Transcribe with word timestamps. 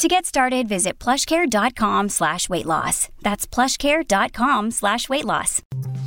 To 0.00 0.08
get 0.08 0.24
started, 0.24 0.66
visit 0.66 0.98
plushcare.com 0.98 2.08
slash 2.08 2.48
weight 2.48 2.64
loss. 2.64 3.10
That's 3.20 3.46
plushcare.com 3.46 4.70
slash 4.70 5.10
weight 5.10 5.26
loss. 5.26 5.60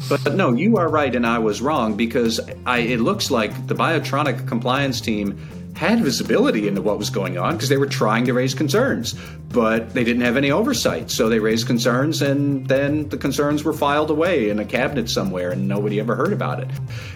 But 0.09 0.33
no, 0.33 0.51
you 0.51 0.77
are 0.77 0.89
right 0.89 1.13
and 1.13 1.27
I 1.27 1.37
was 1.37 1.61
wrong 1.61 1.95
because 1.95 2.39
I, 2.65 2.79
it 2.79 3.01
looks 3.01 3.29
like 3.29 3.51
the 3.67 3.75
Biotronik 3.75 4.48
compliance 4.48 4.99
team 4.99 5.37
had 5.76 6.00
visibility 6.02 6.68
into 6.68 6.82
what 6.82 6.98
was 6.98 7.09
going 7.09 7.38
on 7.38 7.54
because 7.54 7.70
they 7.70 7.77
were 7.77 7.88
trying 7.88 8.26
to 8.26 8.34
raise 8.34 8.54
concerns, 8.54 9.16
but 9.50 9.94
they 9.94 10.04
didn't 10.04 10.22
have 10.22 10.38
any 10.38 10.52
oversight. 10.52 11.09
So 11.09 11.30
they 11.30 11.40
raised 11.40 11.68
concerns, 11.68 12.22
and 12.22 12.68
then 12.68 13.09
the 13.09 13.18
concerns 13.18 13.63
were 13.63 13.73
filed 13.73 14.09
away 14.09 14.49
in 14.49 14.59
a 14.59 14.66
cabinet 14.66 15.09
somewhere, 15.09 15.52
and 15.52 15.68
nobody 15.68 15.99
ever 15.99 16.16
heard 16.16 16.34
about 16.34 16.59
it. 16.59 16.70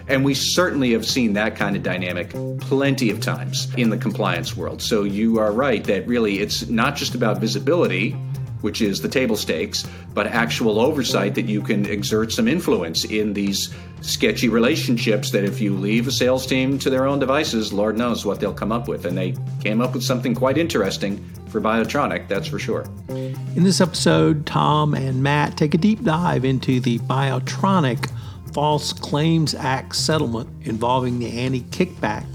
And 0.08 0.26
we 0.26 0.34
certainly 0.34 0.92
have 0.94 1.06
seen 1.06 1.34
that 1.34 1.56
kind 1.56 1.76
of 1.76 1.84
dynamic 1.84 2.32
plenty 2.62 3.10
of 3.10 3.20
times 3.20 3.74
in 3.76 3.90
the 3.90 3.98
compliance 3.98 4.58
world. 4.58 4.82
So 4.82 5.04
you 5.04 5.40
are 5.40 5.52
right 5.52 5.84
that 5.86 6.08
really 6.08 6.40
it's 6.40 6.68
not 6.68 6.96
just 6.96 7.16
about 7.16 7.40
visibility 7.40 8.16
which 8.62 8.82
is 8.82 9.02
the 9.02 9.08
table 9.08 9.36
stakes, 9.36 9.86
but 10.14 10.28
actual 10.28 10.80
oversight 10.80 11.36
that 11.36 11.46
you 11.46 11.62
can 11.62 11.86
exert 11.86 12.32
some 12.32 12.48
influence 12.48 13.06
in 13.06 13.34
these 13.34 13.74
sketchy 14.02 14.50
relationships 14.50 15.32
that 15.32 15.44
if 15.44 15.60
you 15.60 15.76
leave 15.76 16.08
a 16.08 16.12
sales 16.12 16.46
team 16.46 16.78
to 16.80 16.90
their 16.90 17.08
own 17.08 17.20
devices, 17.20 17.74
Lord 17.74 17.98
knows 17.98 18.26
what 18.26 18.40
they'll 18.40 18.54
come 18.54 18.72
up 18.72 18.88
with. 18.88 19.06
And 19.06 19.18
they 19.18 19.36
came 19.62 19.82
up 19.82 19.94
with 19.94 20.04
something 20.04 20.36
quite 20.36 20.58
interesting 20.58 21.24
for 21.50 21.62
Biotronik, 21.62 22.28
that's 22.28 22.48
for 22.48 22.60
sure. 22.60 22.86
In 23.10 23.64
this 23.64 23.82
episode, 23.82 24.46
Tom 24.46 24.94
and 24.94 25.24
Matt 25.24 25.58
take 25.58 25.74
a 25.74 25.78
deep 25.78 26.04
dive 26.04 26.46
into 26.46 26.80
the 26.80 27.00
Biotronik 27.00 28.12
False 28.54 28.94
Claims 28.94 29.54
Act 29.56 29.96
settlement 29.96 30.50
involving 30.64 31.20
the 31.20 31.32
anti 31.32 31.62
kickback 31.62 32.26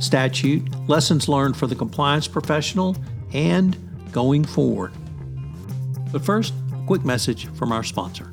statute, 0.00 0.62
lessons 0.88 1.28
learned 1.28 1.56
for 1.56 1.66
the 1.66 1.74
compliance 1.74 2.28
professional, 2.28 2.96
and 3.32 3.76
going 4.12 4.44
forward. 4.44 4.92
But 6.14 6.24
first, 6.24 6.54
a 6.72 6.86
quick 6.86 7.04
message 7.04 7.46
from 7.54 7.72
our 7.72 7.82
sponsor. 7.82 8.32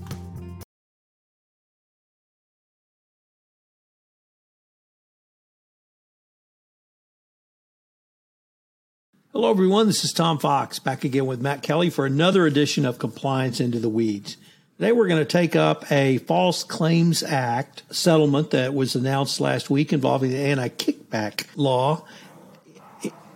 Hello, 9.32 9.50
everyone. 9.50 9.88
This 9.88 10.06
is 10.06 10.14
Tom 10.14 10.38
Fox 10.38 10.78
back 10.78 11.04
again 11.04 11.26
with 11.26 11.42
Matt 11.42 11.64
Kelly 11.64 11.90
for 11.90 12.06
another 12.06 12.46
edition 12.46 12.86
of 12.86 13.00
Compliance 13.00 13.60
Into 13.60 13.80
the 13.80 13.90
Weeds. 13.90 14.38
Today, 14.78 14.92
we're 14.92 15.08
going 15.08 15.18
to 15.18 15.26
take 15.26 15.56
up 15.56 15.92
a 15.92 16.20
False 16.20 16.64
Claims 16.64 17.24
Act 17.24 17.82
settlement 17.90 18.52
that 18.52 18.76
was 18.76 18.94
announced 18.94 19.42
last 19.42 19.72
week 19.72 19.92
involving 19.92 20.30
the 20.30 20.38
anti 20.38 20.70
kickback 20.70 21.48
law 21.56 22.06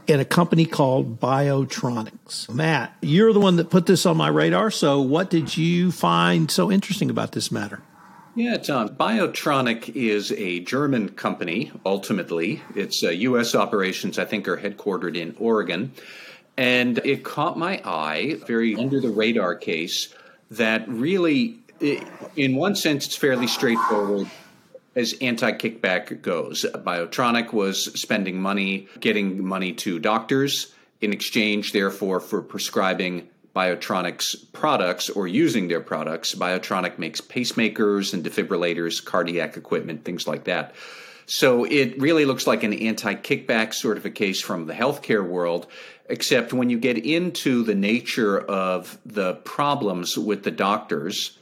in 0.08 0.20
a 0.20 0.26
company 0.26 0.66
called 0.66 1.20
Biotroniks. 1.20 2.50
Matt, 2.50 2.96
you're 3.02 3.34
the 3.34 3.40
one 3.40 3.56
that 3.58 3.70
put 3.70 3.86
this 3.86 4.06
on 4.06 4.18
my 4.18 4.28
radar. 4.28 4.72
So, 4.72 5.02
what 5.02 5.30
did 5.30 5.58
you 5.58 5.92
find 5.92 6.50
so 6.50 6.72
interesting 6.72 7.10
about 7.10 7.32
this 7.32 7.52
matter? 7.52 7.82
Yeah, 8.36 8.58
Tom. 8.58 8.90
Biotronik 8.90 9.96
is 9.96 10.32
a 10.34 10.60
German 10.60 11.10
company, 11.10 11.72
ultimately. 11.86 12.62
Its 12.76 13.04
uh, 13.04 13.10
U.S. 13.10 13.56
operations, 13.56 14.20
I 14.20 14.26
think, 14.26 14.48
are 14.48 14.58
headquartered 14.58 15.16
in 15.16 15.36
Oregon. 15.40 15.94
And 16.58 17.00
it 17.00 17.24
caught 17.24 17.58
my 17.58 17.82
eye, 17.86 18.38
very 18.46 18.76
under 18.76 19.00
the 19.00 19.10
radar 19.10 19.56
case, 19.56 20.14
that 20.52 20.88
really, 20.88 21.60
in 22.36 22.56
one 22.56 22.76
sense, 22.76 23.06
it's 23.06 23.16
fairly 23.16 23.48
straightforward 23.48 24.30
as 24.96 25.14
anti 25.22 25.52
kickback 25.52 26.22
goes. 26.22 26.66
Biotronik 26.74 27.54
was 27.54 27.86
spending 28.00 28.42
money, 28.42 28.88
getting 29.00 29.44
money 29.44 29.74
to 29.74 30.00
doctors 30.00 30.74
in 31.02 31.14
exchange, 31.14 31.74
therefore, 31.74 32.20
for 32.20 32.42
prescribing 32.42 33.28
Biotronik's 33.56 34.36
products 34.36 35.10
or 35.10 35.28
using 35.28 35.68
their 35.68 35.82
products. 35.82 36.36
Biotronik 36.36 36.98
makes 36.98 37.22
pacemakers 37.22 38.14
and 38.14 38.24
defibrillators, 38.24 39.04
cardiac 39.04 39.58
equipment, 39.58 40.04
things 40.04 40.28
like 40.28 40.46
that. 40.46 40.76
So 41.26 41.64
it 41.64 42.00
really 42.00 42.26
looks 42.26 42.48
like 42.48 42.64
an 42.64 42.74
anti 42.74 43.16
kickback 43.16 43.74
sort 43.74 43.98
of 43.98 44.06
a 44.06 44.10
case 44.10 44.42
from 44.42 44.68
the 44.68 44.74
healthcare 44.74 45.28
world, 45.28 45.68
except 46.08 46.54
when 46.54 46.70
you 46.70 46.78
get 46.78 46.98
into 46.98 47.64
the 47.64 47.76
nature 47.76 48.40
of 48.40 48.98
the 49.06 49.36
problems 49.36 50.18
with 50.18 50.44
the 50.44 50.52
doctors, 50.52 51.38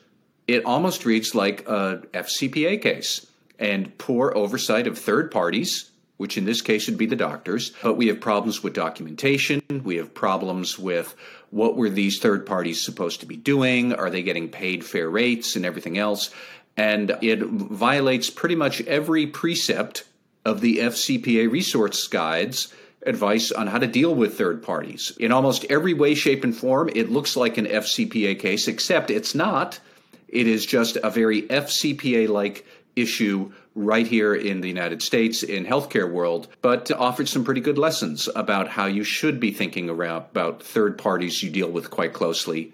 it 0.48 0.66
almost 0.66 1.06
reads 1.06 1.36
like 1.36 1.68
a 1.68 2.02
FCPA 2.14 2.82
case 2.82 3.28
and 3.64 3.98
poor 3.98 4.34
oversight 4.36 4.88
of 4.88 5.00
third 5.00 5.32
parties, 5.32 5.90
which 6.18 6.38
in 6.38 6.44
this 6.44 6.62
case 6.62 6.86
would 6.88 6.98
be 6.98 7.06
the 7.06 7.16
doctors. 7.16 7.72
But 7.82 7.96
we 7.96 8.08
have 8.08 8.20
problems 8.20 8.62
with 8.62 8.74
documentation. 8.74 9.62
We 9.86 9.96
have 9.96 10.14
problems 10.14 10.78
with 10.78 11.16
what 11.50 11.78
were 11.78 11.90
these 11.90 12.20
third 12.20 12.46
parties 12.46 12.82
supposed 12.82 13.22
to 13.22 13.26
be 13.26 13.38
doing? 13.38 13.94
Are 13.94 14.10
they 14.10 14.22
getting 14.22 14.50
paid 14.50 14.84
fair 14.86 15.10
rates 15.10 15.56
and 15.56 15.66
everything 15.66 15.98
else? 15.98 16.30
And 16.76 17.18
it 17.22 17.42
violates 17.42 18.30
pretty 18.30 18.56
much 18.56 18.82
every 18.82 19.28
precept 19.28 20.04
of 20.44 20.60
the 20.60 20.80
FCPA 20.80 21.50
resource 21.50 22.06
guides 22.08 22.74
advice 23.06 23.52
on 23.52 23.68
how 23.68 23.78
to 23.78 23.88
deal 23.88 24.14
with 24.14 24.38
third 24.38 24.62
parties. 24.62 25.14
In 25.20 25.32
almost 25.32 25.66
every 25.70 25.94
way, 25.94 26.16
shape, 26.16 26.44
and 26.44 26.56
form, 26.56 26.90
it 26.94 27.10
looks 27.10 27.38
like 27.38 27.58
an 27.58 27.66
FCPA 27.66 28.40
case, 28.40 28.68
except 28.68 29.10
it's 29.10 29.34
not. 29.34 29.80
It 30.28 30.48
is 30.48 30.66
just 30.66 30.98
a 30.98 31.10
very 31.10 31.44
FCPA 31.44 32.28
like 32.28 32.66
issue 32.96 33.52
right 33.76 34.06
here 34.06 34.36
in 34.36 34.62
the 34.62 34.68
United 34.68 35.02
States 35.02 35.42
in 35.44 35.66
healthcare 35.66 36.12
world, 36.12 36.48
but 36.62 36.92
offered 36.92 37.28
some 37.28 37.44
pretty 37.44 37.62
good 37.62 37.78
lessons 37.78 38.30
about 38.36 38.68
how 38.68 38.86
you 38.86 39.04
should 39.04 39.40
be 39.40 39.52
thinking 39.52 39.90
around 39.90 40.26
about 40.32 40.62
third 40.62 40.98
parties 40.98 41.42
you 41.42 41.50
deal 41.50 41.70
with 41.70 41.90
quite 41.90 42.14
closely 42.14 42.74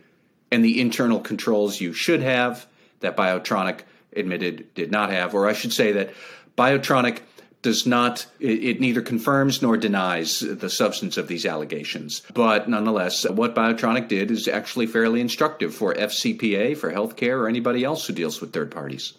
and 0.51 0.63
the 0.63 0.81
internal 0.81 1.19
controls 1.19 1.79
you 1.79 1.93
should 1.93 2.21
have 2.21 2.65
that 2.99 3.15
Biotronik 3.15 3.81
admitted 4.15 4.73
did 4.73 4.91
not 4.91 5.11
have, 5.11 5.33
or 5.33 5.47
I 5.47 5.53
should 5.53 5.73
say 5.73 5.91
that 5.93 6.11
Biotronik 6.57 7.19
does 7.61 7.85
not 7.85 8.25
it, 8.39 8.63
it, 8.63 8.79
neither 8.79 9.01
confirms 9.01 9.61
nor 9.61 9.75
denies 9.75 10.39
the 10.39 10.69
substance 10.69 11.17
of 11.17 11.27
these 11.27 11.45
allegations. 11.45 12.21
But 12.33 12.69
nonetheless 12.69 13.29
what 13.29 13.53
biotronik 13.53 14.07
did 14.07 14.31
is 14.31 14.47
actually 14.47 14.87
fairly 14.87 15.19
instructive 15.19 15.75
for 15.75 15.93
fcpa 15.93 16.77
for 16.77 16.93
healthcare 16.93 17.37
or 17.37 17.49
anybody 17.49 17.83
else 17.83 18.07
who 18.07 18.13
deals 18.13 18.39
with 18.39 18.53
third 18.53 18.71
parties 18.71 19.11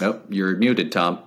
Oh, 0.00 0.20
you're 0.28 0.56
muted, 0.56 0.92
Tom. 0.92 1.20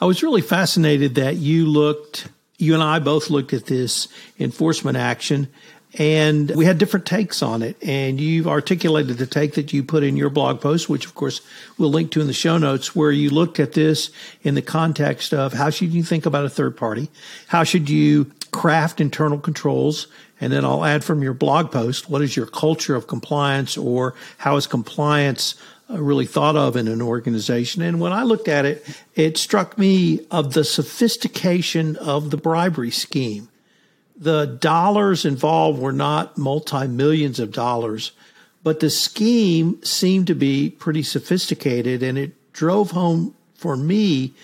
I 0.00 0.04
was 0.06 0.22
really 0.22 0.42
fascinated 0.42 1.16
that 1.16 1.36
you 1.36 1.66
looked, 1.66 2.28
you 2.56 2.74
and 2.74 2.82
I 2.82 3.00
both 3.00 3.30
looked 3.30 3.52
at 3.52 3.66
this 3.66 4.08
enforcement 4.38 4.96
action 4.96 5.48
and 5.94 6.50
we 6.54 6.66
had 6.66 6.78
different 6.78 7.06
takes 7.06 7.42
on 7.42 7.62
it. 7.62 7.76
And 7.82 8.20
you've 8.20 8.46
articulated 8.46 9.18
the 9.18 9.26
take 9.26 9.54
that 9.54 9.72
you 9.72 9.82
put 9.82 10.02
in 10.02 10.16
your 10.16 10.30
blog 10.30 10.60
post, 10.60 10.88
which 10.88 11.06
of 11.06 11.14
course 11.14 11.40
we'll 11.78 11.90
link 11.90 12.12
to 12.12 12.20
in 12.20 12.26
the 12.26 12.32
show 12.32 12.58
notes, 12.58 12.94
where 12.94 13.10
you 13.10 13.30
looked 13.30 13.58
at 13.58 13.72
this 13.72 14.10
in 14.42 14.54
the 14.54 14.62
context 14.62 15.32
of 15.32 15.52
how 15.52 15.70
should 15.70 15.92
you 15.92 16.02
think 16.02 16.26
about 16.26 16.44
a 16.44 16.50
third 16.50 16.76
party? 16.76 17.08
How 17.48 17.64
should 17.64 17.88
you 17.88 18.30
craft 18.50 19.00
internal 19.00 19.38
controls 19.38 20.06
and 20.40 20.52
then 20.52 20.64
I'll 20.64 20.84
add 20.84 21.04
from 21.04 21.22
your 21.22 21.34
blog 21.34 21.72
post, 21.72 22.08
what 22.08 22.22
is 22.22 22.36
your 22.36 22.46
culture 22.46 22.94
of 22.94 23.06
compliance 23.06 23.76
or 23.76 24.14
how 24.38 24.56
is 24.56 24.66
compliance 24.66 25.56
uh, 25.90 26.00
really 26.00 26.26
thought 26.26 26.56
of 26.56 26.76
in 26.76 26.86
an 26.86 27.02
organization? 27.02 27.82
And 27.82 28.00
when 28.00 28.12
I 28.12 28.22
looked 28.22 28.48
at 28.48 28.64
it, 28.64 28.84
it 29.14 29.36
struck 29.36 29.78
me 29.78 30.26
of 30.30 30.52
the 30.52 30.64
sophistication 30.64 31.96
of 31.96 32.30
the 32.30 32.36
bribery 32.36 32.90
scheme. 32.90 33.48
The 34.16 34.46
dollars 34.46 35.24
involved 35.24 35.80
were 35.80 35.92
not 35.92 36.38
multi 36.38 36.86
millions 36.86 37.40
of 37.40 37.52
dollars, 37.52 38.12
but 38.62 38.80
the 38.80 38.90
scheme 38.90 39.82
seemed 39.84 40.26
to 40.28 40.34
be 40.34 40.70
pretty 40.70 41.02
sophisticated 41.02 42.02
and 42.02 42.18
it 42.18 42.52
drove 42.52 42.92
home 42.92 43.34
for 43.54 43.76
me 43.76 44.34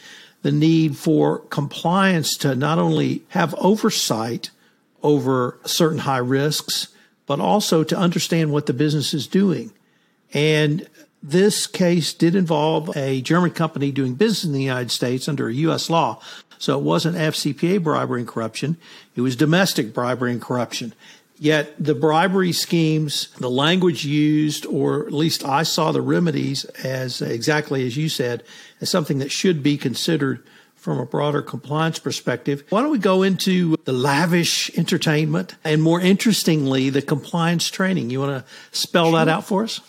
the 0.44 0.52
need 0.52 0.94
for 0.94 1.38
compliance 1.38 2.36
to 2.36 2.54
not 2.54 2.78
only 2.78 3.22
have 3.28 3.54
oversight, 3.54 4.50
over 5.02 5.58
certain 5.64 6.00
high 6.00 6.18
risks, 6.18 6.88
but 7.26 7.40
also 7.40 7.82
to 7.82 7.96
understand 7.96 8.52
what 8.52 8.66
the 8.66 8.74
business 8.74 9.14
is 9.14 9.26
doing. 9.26 9.72
And 10.34 10.86
this 11.22 11.66
case 11.66 12.12
did 12.12 12.34
involve 12.34 12.94
a 12.94 13.22
German 13.22 13.52
company 13.52 13.90
doing 13.90 14.16
business 14.16 14.44
in 14.44 14.52
the 14.52 14.62
United 14.62 14.90
States 14.90 15.28
under 15.28 15.48
U.S. 15.48 15.88
law. 15.88 16.20
So 16.58 16.78
it 16.78 16.84
wasn't 16.84 17.16
FCPA 17.16 17.82
bribery 17.82 18.20
and 18.20 18.28
corruption. 18.28 18.76
It 19.16 19.22
was 19.22 19.36
domestic 19.36 19.94
bribery 19.94 20.32
and 20.32 20.42
corruption. 20.42 20.92
Yet 21.36 21.74
the 21.78 21.94
bribery 21.94 22.52
schemes, 22.52 23.28
the 23.38 23.50
language 23.50 24.04
used, 24.04 24.66
or 24.66 25.06
at 25.06 25.12
least 25.12 25.44
I 25.44 25.64
saw 25.64 25.90
the 25.90 26.00
remedies 26.00 26.64
as 26.64 27.20
exactly 27.20 27.84
as 27.86 27.96
you 27.96 28.08
said, 28.08 28.44
as 28.80 28.88
something 28.88 29.18
that 29.18 29.32
should 29.32 29.62
be 29.62 29.76
considered 29.76 30.44
from 30.76 30.98
a 30.98 31.06
broader 31.06 31.42
compliance 31.42 31.98
perspective. 31.98 32.62
Why 32.68 32.82
don't 32.82 32.90
we 32.90 32.98
go 32.98 33.22
into 33.22 33.76
the 33.84 33.92
lavish 33.92 34.70
entertainment 34.76 35.56
and 35.64 35.82
more 35.82 36.00
interestingly, 36.00 36.90
the 36.90 37.02
compliance 37.02 37.68
training? 37.68 38.10
You 38.10 38.20
want 38.20 38.44
to 38.44 38.52
spell 38.70 39.06
sure. 39.06 39.18
that 39.18 39.28
out 39.28 39.44
for 39.44 39.64
us? 39.64 39.80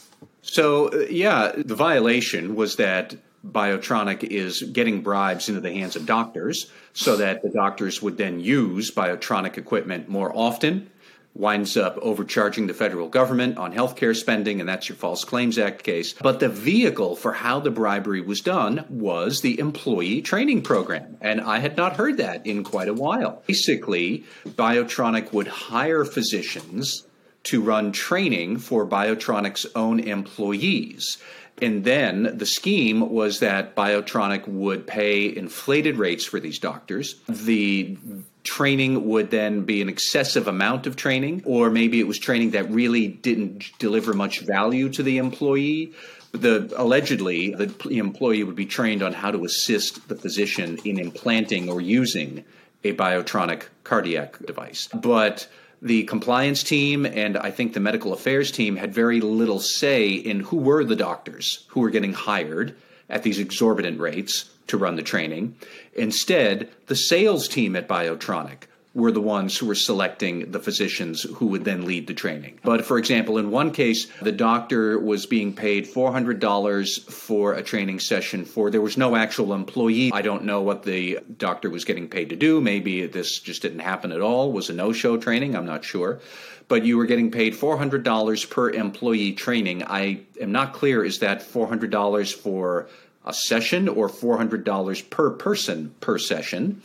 So, 0.41 0.87
uh, 0.87 1.05
yeah, 1.09 1.51
the 1.57 1.75
violation 1.75 2.55
was 2.55 2.77
that 2.77 3.15
Biotronik 3.45 4.23
is 4.23 4.63
getting 4.63 5.01
bribes 5.01 5.49
into 5.49 5.61
the 5.61 5.73
hands 5.73 5.95
of 5.95 6.05
doctors 6.05 6.71
so 6.93 7.17
that 7.17 7.43
the 7.43 7.49
doctors 7.49 8.01
would 8.01 8.17
then 8.17 8.39
use 8.39 8.89
Biotronik 8.89 9.57
equipment 9.57 10.07
more 10.09 10.31
often 10.35 10.89
winds 11.35 11.75
up 11.75 11.97
overcharging 12.01 12.67
the 12.67 12.73
federal 12.73 13.09
government 13.09 13.57
on 13.57 13.73
healthcare 13.73 14.15
spending, 14.15 14.59
and 14.59 14.69
that's 14.69 14.87
your 14.87 14.95
False 14.95 15.23
Claims 15.25 15.57
Act 15.57 15.83
case. 15.83 16.13
But 16.13 16.39
the 16.39 16.49
vehicle 16.49 17.15
for 17.15 17.33
how 17.33 17.59
the 17.59 17.71
bribery 17.71 18.21
was 18.21 18.41
done 18.41 18.85
was 18.89 19.41
the 19.41 19.59
employee 19.59 20.21
training 20.21 20.61
program. 20.61 21.17
And 21.21 21.41
I 21.41 21.59
had 21.59 21.75
not 21.75 21.97
heard 21.97 22.17
that 22.17 22.45
in 22.47 22.63
quite 22.63 22.87
a 22.87 22.93
while. 22.93 23.43
Basically, 23.45 24.23
Biotronik 24.47 25.33
would 25.33 25.47
hire 25.47 26.05
physicians 26.05 27.05
to 27.43 27.61
run 27.61 27.91
training 27.91 28.57
for 28.57 28.87
Biotronik's 28.87 29.67
own 29.75 29.99
employees. 29.99 31.17
And 31.61 31.85
then 31.85 32.37
the 32.37 32.45
scheme 32.45 33.09
was 33.09 33.39
that 33.39 33.75
Biotronik 33.75 34.47
would 34.47 34.85
pay 34.85 35.33
inflated 35.35 35.97
rates 35.97 36.25
for 36.25 36.39
these 36.39 36.59
doctors. 36.59 37.15
The 37.29 37.97
training 38.43 39.07
would 39.07 39.31
then 39.31 39.61
be 39.63 39.81
an 39.81 39.89
excessive 39.89 40.47
amount 40.47 40.85
of 40.85 40.95
training, 40.95 41.43
or 41.45 41.69
maybe 41.69 41.99
it 41.99 42.07
was 42.07 42.19
training 42.19 42.51
that 42.51 42.69
really 42.69 43.07
didn't 43.07 43.65
deliver 43.79 44.13
much 44.13 44.41
value 44.41 44.89
to 44.89 45.03
the 45.03 45.17
employee. 45.17 45.93
The 46.33 46.73
allegedly 46.75 47.55
the 47.55 47.97
employee 47.97 48.43
would 48.43 48.55
be 48.55 48.65
trained 48.65 49.01
on 49.01 49.13
how 49.13 49.31
to 49.31 49.45
assist 49.45 50.09
the 50.09 50.15
physician 50.15 50.77
in 50.83 50.99
implanting 50.99 51.69
or 51.69 51.79
using 51.79 52.43
a 52.83 52.93
biotronik 52.93 53.63
cardiac 53.83 54.45
device. 54.45 54.89
But 54.93 55.47
the 55.81 56.03
compliance 56.03 56.63
team 56.63 57.05
and 57.05 57.37
I 57.37 57.51
think 57.51 57.73
the 57.73 57.79
medical 57.79 58.13
affairs 58.13 58.51
team 58.51 58.75
had 58.75 58.93
very 58.93 59.21
little 59.21 59.59
say 59.59 60.11
in 60.11 60.41
who 60.41 60.57
were 60.57 60.83
the 60.83 60.95
doctors 60.95 61.65
who 61.69 61.81
were 61.81 61.89
getting 61.89 62.13
hired 62.13 62.75
at 63.09 63.23
these 63.23 63.39
exorbitant 63.39 63.99
rates 63.99 64.49
to 64.67 64.77
run 64.77 64.95
the 64.95 65.03
training. 65.03 65.55
Instead, 65.93 66.69
the 66.87 66.95
sales 66.95 67.47
team 67.47 67.75
at 67.75 67.87
Biotronik 67.87 68.63
were 68.95 69.11
the 69.11 69.21
ones 69.21 69.57
who 69.57 69.65
were 69.65 69.75
selecting 69.75 70.51
the 70.51 70.59
physicians 70.59 71.23
who 71.23 71.47
would 71.47 71.65
then 71.65 71.85
lead 71.85 72.07
the 72.07 72.13
training. 72.13 72.57
But 72.63 72.85
for 72.85 72.97
example, 72.97 73.37
in 73.37 73.51
one 73.51 73.71
case, 73.71 74.07
the 74.21 74.31
doctor 74.31 74.97
was 74.97 75.25
being 75.25 75.53
paid 75.53 75.85
$400 75.85 77.11
for 77.11 77.53
a 77.53 77.61
training 77.61 77.99
session 77.99 78.45
for 78.45 78.71
there 78.71 78.81
was 78.81 78.97
no 78.97 79.17
actual 79.17 79.53
employee. 79.53 80.11
I 80.13 80.21
don't 80.21 80.45
know 80.45 80.61
what 80.61 80.83
the 80.83 81.19
doctor 81.37 81.69
was 81.69 81.83
getting 81.83 82.07
paid 82.07 82.29
to 82.29 82.37
do. 82.37 82.61
Maybe 82.61 83.05
this 83.05 83.39
just 83.39 83.61
didn't 83.61 83.79
happen 83.79 84.13
at 84.13 84.21
all, 84.21 84.53
was 84.53 84.69
a 84.69 84.73
no-show 84.73 85.17
training, 85.17 85.57
I'm 85.57 85.65
not 85.65 85.83
sure. 85.83 86.21
But 86.69 86.85
you 86.85 86.97
were 86.97 87.05
getting 87.05 87.31
paid 87.31 87.53
$400 87.53 88.49
per 88.49 88.69
employee 88.69 89.33
training. 89.33 89.83
I 89.83 90.21
am 90.39 90.53
not 90.53 90.73
clear 90.73 91.03
is 91.03 91.19
that 91.19 91.41
$400 91.41 92.33
for 92.33 92.87
a 93.25 93.33
session 93.33 93.89
or 93.89 94.07
$400 94.07 95.09
per 95.09 95.31
person 95.31 95.93
per 95.99 96.17
session. 96.17 96.81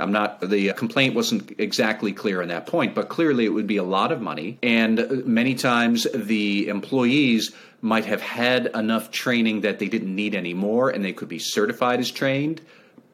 I'm 0.00 0.12
not, 0.12 0.40
the 0.40 0.72
complaint 0.72 1.14
wasn't 1.14 1.54
exactly 1.58 2.12
clear 2.12 2.42
on 2.42 2.48
that 2.48 2.66
point, 2.66 2.94
but 2.94 3.08
clearly 3.08 3.44
it 3.44 3.50
would 3.50 3.66
be 3.66 3.76
a 3.76 3.84
lot 3.84 4.12
of 4.12 4.20
money. 4.20 4.58
And 4.62 5.24
many 5.26 5.54
times 5.54 6.06
the 6.14 6.68
employees 6.68 7.52
might 7.82 8.04
have 8.06 8.20
had 8.20 8.66
enough 8.74 9.10
training 9.10 9.62
that 9.62 9.78
they 9.78 9.88
didn't 9.88 10.14
need 10.14 10.34
any 10.34 10.54
more 10.54 10.90
and 10.90 11.04
they 11.04 11.12
could 11.12 11.28
be 11.28 11.38
certified 11.38 12.00
as 12.00 12.10
trained, 12.10 12.60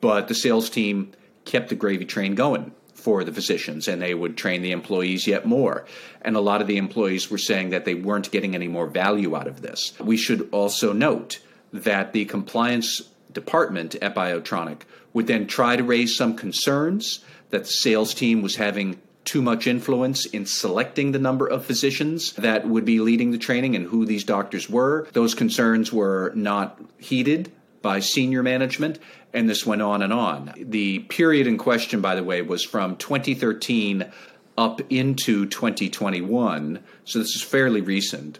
but 0.01 0.29
the 0.29 0.35
sales 0.35 0.71
team 0.71 1.13
kept 1.45 1.69
the 1.69 1.75
gravy 1.75 2.05
train 2.05 2.35
going 2.35 2.73
for 2.95 3.23
the 3.23 3.33
physicians 3.33 3.87
and 3.87 4.03
they 4.03 4.15
would 4.15 4.37
train 4.37 4.63
the 4.63 4.73
employees 4.73 5.27
yet 5.27 5.47
more. 5.47 5.87
And 6.23 6.35
a 6.35 6.41
lot 6.41 6.61
of 6.61 6.67
the 6.67 6.77
employees 6.77 7.31
were 7.31 7.39
saying 7.39 7.71
that 7.71 7.85
they 7.85 7.95
weren't 7.95 8.33
getting 8.33 8.55
any 8.55 8.67
more 8.69 8.87
value 8.87 9.37
out 9.37 9.47
of 9.47 9.63
this. 9.63 9.93
We 10.01 10.17
should 10.17 10.49
also 10.51 10.93
note 10.93 11.39
that 11.73 12.13
the 12.13 12.25
compliance 12.25 13.03
department 13.33 13.95
at 13.97 14.15
Biotronik 14.15 14.81
would 15.17 15.27
then 15.27 15.47
try 15.47 15.75
to 15.77 15.83
raise 15.83 16.15
some 16.15 16.37
concerns 16.37 17.21
that 17.49 17.65
the 17.65 17.71
sales 17.71 18.13
team 18.13 18.43
was 18.43 18.57
having 18.57 19.01
too 19.25 19.41
much 19.41 19.67
influence 19.67 20.27
in 20.27 20.45
selecting 20.45 21.13
the 21.13 21.19
number 21.19 21.47
of 21.47 21.65
physicians 21.65 22.35
that 22.35 22.69
would 22.69 22.85
be 22.85 23.01
leading 23.01 23.31
the 23.31 23.39
training 23.39 23.75
and 23.75 23.87
who 23.87 24.05
these 24.05 24.25
doctors 24.25 24.69
were. 24.69 25.09
Those 25.15 25.35
concerns 25.35 25.91
were 25.91 26.33
not 26.35 26.79
heeded 26.99 27.51
by 27.81 28.01
senior 28.01 28.43
management, 28.43 28.99
and 29.33 29.49
this 29.49 29.65
went 29.65 29.81
on 29.81 30.03
and 30.03 30.13
on. 30.13 30.53
The 30.55 30.99
period 30.99 31.47
in 31.47 31.57
question, 31.57 32.03
by 32.03 32.15
the 32.15 32.23
way, 32.23 32.43
was 32.43 32.63
from 32.63 32.97
2013 32.97 34.13
up 34.59 34.83
into 34.93 35.47
2021, 35.47 36.79
so 37.07 37.19
this 37.19 37.35
is 37.35 37.43
fairly 37.43 37.81
recent 37.81 38.39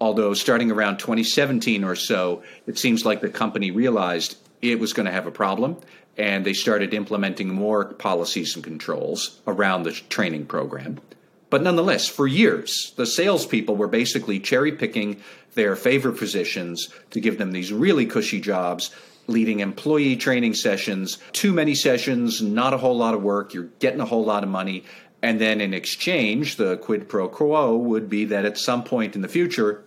although 0.00 0.32
starting 0.32 0.70
around 0.70 0.96
2017 0.98 1.82
or 1.82 1.96
so, 1.96 2.40
it 2.68 2.78
seems 2.78 3.04
like 3.04 3.20
the 3.20 3.28
company 3.28 3.72
realized 3.72 4.36
it 4.62 4.78
was 4.78 4.92
going 4.92 5.06
to 5.06 5.12
have 5.12 5.26
a 5.26 5.30
problem 5.32 5.76
and 6.18 6.44
they 6.44 6.52
started 6.52 6.92
implementing 6.92 7.54
more 7.54 7.94
policies 7.94 8.54
and 8.54 8.64
controls 8.64 9.40
around 9.46 9.84
the 9.84 9.92
training 9.92 10.44
program. 10.46 11.00
But 11.48 11.62
nonetheless, 11.62 12.08
for 12.08 12.26
years, 12.26 12.92
the 12.96 13.06
salespeople 13.06 13.76
were 13.76 13.88
basically 13.88 14.40
cherry 14.40 14.72
picking 14.72 15.22
their 15.54 15.76
favorite 15.76 16.18
positions 16.18 16.88
to 17.10 17.20
give 17.20 17.38
them 17.38 17.52
these 17.52 17.72
really 17.72 18.04
cushy 18.04 18.40
jobs, 18.40 18.90
leading 19.28 19.60
employee 19.60 20.16
training 20.16 20.54
sessions, 20.54 21.18
too 21.32 21.52
many 21.52 21.74
sessions, 21.74 22.42
not 22.42 22.74
a 22.74 22.78
whole 22.78 22.96
lot 22.96 23.14
of 23.14 23.22
work, 23.22 23.54
you're 23.54 23.70
getting 23.78 24.00
a 24.00 24.06
whole 24.06 24.24
lot 24.24 24.42
of 24.42 24.50
money. 24.50 24.84
And 25.22 25.40
then 25.40 25.60
in 25.60 25.72
exchange, 25.72 26.56
the 26.56 26.76
quid 26.76 27.08
pro 27.08 27.28
quo 27.28 27.76
would 27.76 28.08
be 28.08 28.24
that 28.26 28.44
at 28.44 28.58
some 28.58 28.84
point 28.84 29.16
in 29.16 29.22
the 29.22 29.28
future, 29.28 29.84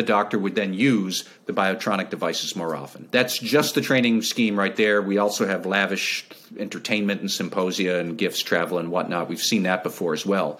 the 0.00 0.06
doctor 0.06 0.38
would 0.38 0.54
then 0.54 0.72
use 0.72 1.28
the 1.44 1.52
biotronik 1.52 2.08
devices 2.08 2.56
more 2.56 2.74
often. 2.74 3.06
That's 3.10 3.38
just 3.38 3.74
the 3.74 3.82
training 3.82 4.22
scheme 4.22 4.58
right 4.58 4.74
there. 4.74 5.02
We 5.02 5.18
also 5.18 5.46
have 5.46 5.66
lavish 5.66 6.24
entertainment 6.58 7.20
and 7.20 7.30
symposia 7.30 7.98
and 7.98 8.16
gifts, 8.16 8.42
travel, 8.42 8.78
and 8.78 8.90
whatnot. 8.90 9.28
We've 9.28 9.38
seen 9.38 9.64
that 9.64 9.82
before 9.82 10.14
as 10.14 10.24
well. 10.24 10.58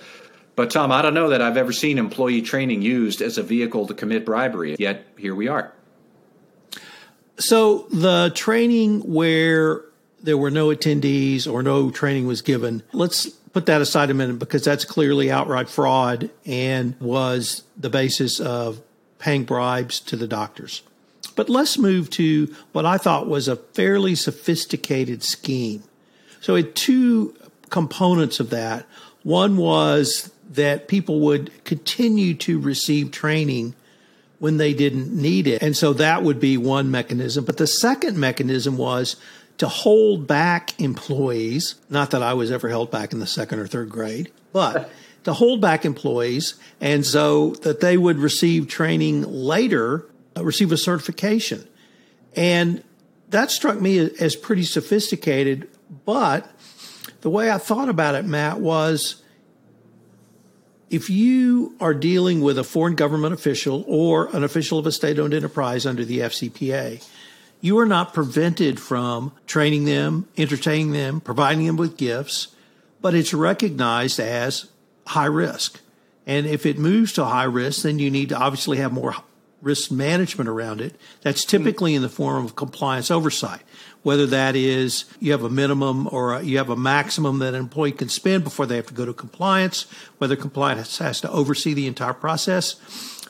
But, 0.57 0.71
Tom, 0.71 0.93
I 0.93 1.01
don't 1.01 1.15
know 1.15 1.31
that 1.31 1.41
I've 1.41 1.57
ever 1.57 1.73
seen 1.73 1.97
employee 1.97 2.43
training 2.43 2.83
used 2.83 3.23
as 3.23 3.39
a 3.39 3.43
vehicle 3.43 3.87
to 3.87 3.95
commit 3.95 4.27
bribery, 4.27 4.77
yet 4.79 5.07
here 5.17 5.35
we 5.35 5.49
are. 5.49 5.73
So, 7.39 7.87
the 7.91 8.31
training 8.35 9.01
where 9.01 9.81
there 10.23 10.37
were 10.37 10.51
no 10.51 10.69
attendees 10.69 11.51
or 11.51 11.63
no 11.63 11.91
training 11.91 12.27
was 12.27 12.43
given, 12.43 12.83
let's 12.93 13.27
put 13.55 13.65
that 13.67 13.81
aside 13.81 14.11
a 14.11 14.15
minute 14.15 14.39
because 14.39 14.65
that's 14.65 14.85
clearly 14.85 15.31
outright 15.31 15.71
fraud 15.71 16.29
and 16.45 16.95
was 17.01 17.63
the 17.79 17.89
basis 17.89 18.39
of 18.39 18.83
paying 19.21 19.45
bribes 19.45 20.01
to 20.01 20.17
the 20.17 20.27
doctors. 20.27 20.83
But 21.37 21.49
let's 21.49 21.79
move 21.79 22.11
to 22.11 22.53
what 22.73 22.85
I 22.85 22.99
thought 22.99 23.29
was 23.29 23.47
a 23.47 23.57
fairly 23.57 24.17
sophisticated 24.17 25.23
scheme. 25.23 25.85
So, 26.41 26.57
it 26.57 26.65
had 26.67 26.75
two 26.75 27.37
components 27.69 28.41
of 28.41 28.51
that. 28.51 28.87
One 29.23 29.57
was 29.57 30.33
that 30.51 30.89
people 30.89 31.21
would 31.21 31.65
continue 31.65 32.35
to 32.35 32.59
receive 32.59 33.13
training 33.13 33.75
when 34.41 34.57
they 34.57 34.75
didn't 34.75 35.15
need 35.15 35.47
it. 35.47 35.63
And 35.63 35.77
so 35.77 35.93
that 35.93 36.23
would 36.23 36.41
be 36.41 36.57
one 36.57 36.91
mechanism. 36.91 37.45
But 37.45 37.59
the 37.59 37.67
second 37.67 38.19
mechanism 38.19 38.77
was 38.77 39.17
to 39.59 39.69
hold 39.69 40.27
back 40.27 40.81
employees. 40.81 41.77
Not 41.89 42.11
that 42.11 42.23
I 42.23 42.35
was 42.35 42.51
ever 42.51 42.69
held 42.69 42.91
back 42.91 43.13
in 43.13 43.21
the 43.21 43.27
second 43.27 43.61
or 43.61 43.67
third 43.67 43.91
grade, 43.91 44.33
but 44.53 44.91
to 45.25 45.33
hold 45.33 45.61
back 45.61 45.85
employees 45.85 46.55
and 46.81 47.05
so 47.05 47.51
that 47.63 47.81
they 47.81 47.97
would 47.97 48.19
receive 48.19 48.69
training 48.69 49.23
later, 49.23 50.07
uh, 50.37 50.45
receive 50.45 50.73
a 50.73 50.77
certification. 50.77 51.67
And 52.37 52.83
that 53.29 53.51
struck 53.51 53.81
me 53.81 53.99
as 53.99 54.37
pretty 54.37 54.65
sophisticated. 54.65 55.69
But 56.05 56.51
the 57.21 57.31
way 57.31 57.51
I 57.51 57.59
thought 57.59 57.89
about 57.89 58.15
it, 58.15 58.25
Matt, 58.25 58.61
was 58.61 59.23
if 60.89 61.09
you 61.09 61.77
are 61.81 61.95
dealing 61.95 62.41
with 62.41 62.59
a 62.59 62.65
foreign 62.65 62.97
government 62.97 63.33
official 63.33 63.85
or 63.87 64.35
an 64.35 64.43
official 64.43 64.79
of 64.79 64.87
a 64.87 64.93
state 64.93 65.19
owned 65.19 65.35
enterprise 65.35 65.87
under 65.87 66.05
the 66.05 66.19
FCPA, 66.19 67.07
you 67.61 67.79
are 67.79 67.87
not 67.87 68.15
prevented 68.15 68.81
from 68.81 69.33
training 69.47 69.85
them, 69.85 70.27
entertaining 70.37 70.93
them, 70.93 71.21
providing 71.21 71.67
them 71.67 71.77
with 71.77 71.97
gifts, 71.97 72.49
but 73.01 73.15
it's 73.15 73.35
recognized 73.35 74.19
as 74.19 74.67
high 75.07 75.27
risk. 75.27 75.81
And 76.27 76.47
if 76.47 76.67
it 76.67 76.79
moves 76.79 77.13
to 77.15 77.25
high 77.25 77.45
risk, 77.45 77.83
then 77.83 77.99
you 77.99 78.11
need 78.11 78.29
to 78.29 78.37
obviously 78.37 78.79
have 78.79 78.93
more 78.93 79.15
risk 79.63 79.91
management 79.91 80.49
around 80.49 80.81
it 80.81 80.95
that's 81.21 81.45
hmm. 81.45 81.51
typically 81.51 81.95
in 81.95 82.01
the 82.01 82.09
form 82.09 82.45
of 82.47 82.57
compliance 82.57 83.11
oversight 83.11 83.61
whether 84.03 84.27
that 84.27 84.57
is 84.57 85.05
you 85.19 85.33
have 85.33 85.43
a 85.43 85.51
minimum 85.51 86.09
or 86.11 86.41
you 86.43 86.59
have 86.59 86.71
a 86.71 86.77
maximum 86.77 87.39
that 87.39 87.55
an 87.55 87.61
employee 87.61 87.93
can 87.93 88.09
spend 88.09 88.45
before 88.45 88.67
they 88.67 88.77
have 88.77 88.87
to 88.87 88.95
go 88.95 89.05
to 89.05 89.13
compliance, 89.13 89.87
whether 90.19 90.37
compliance 90.37 90.99
has 90.99 91.21
to 91.21 91.31
oversee 91.31 91.75
the 91.75 91.87
entire 91.87 92.15
process. 92.15 92.77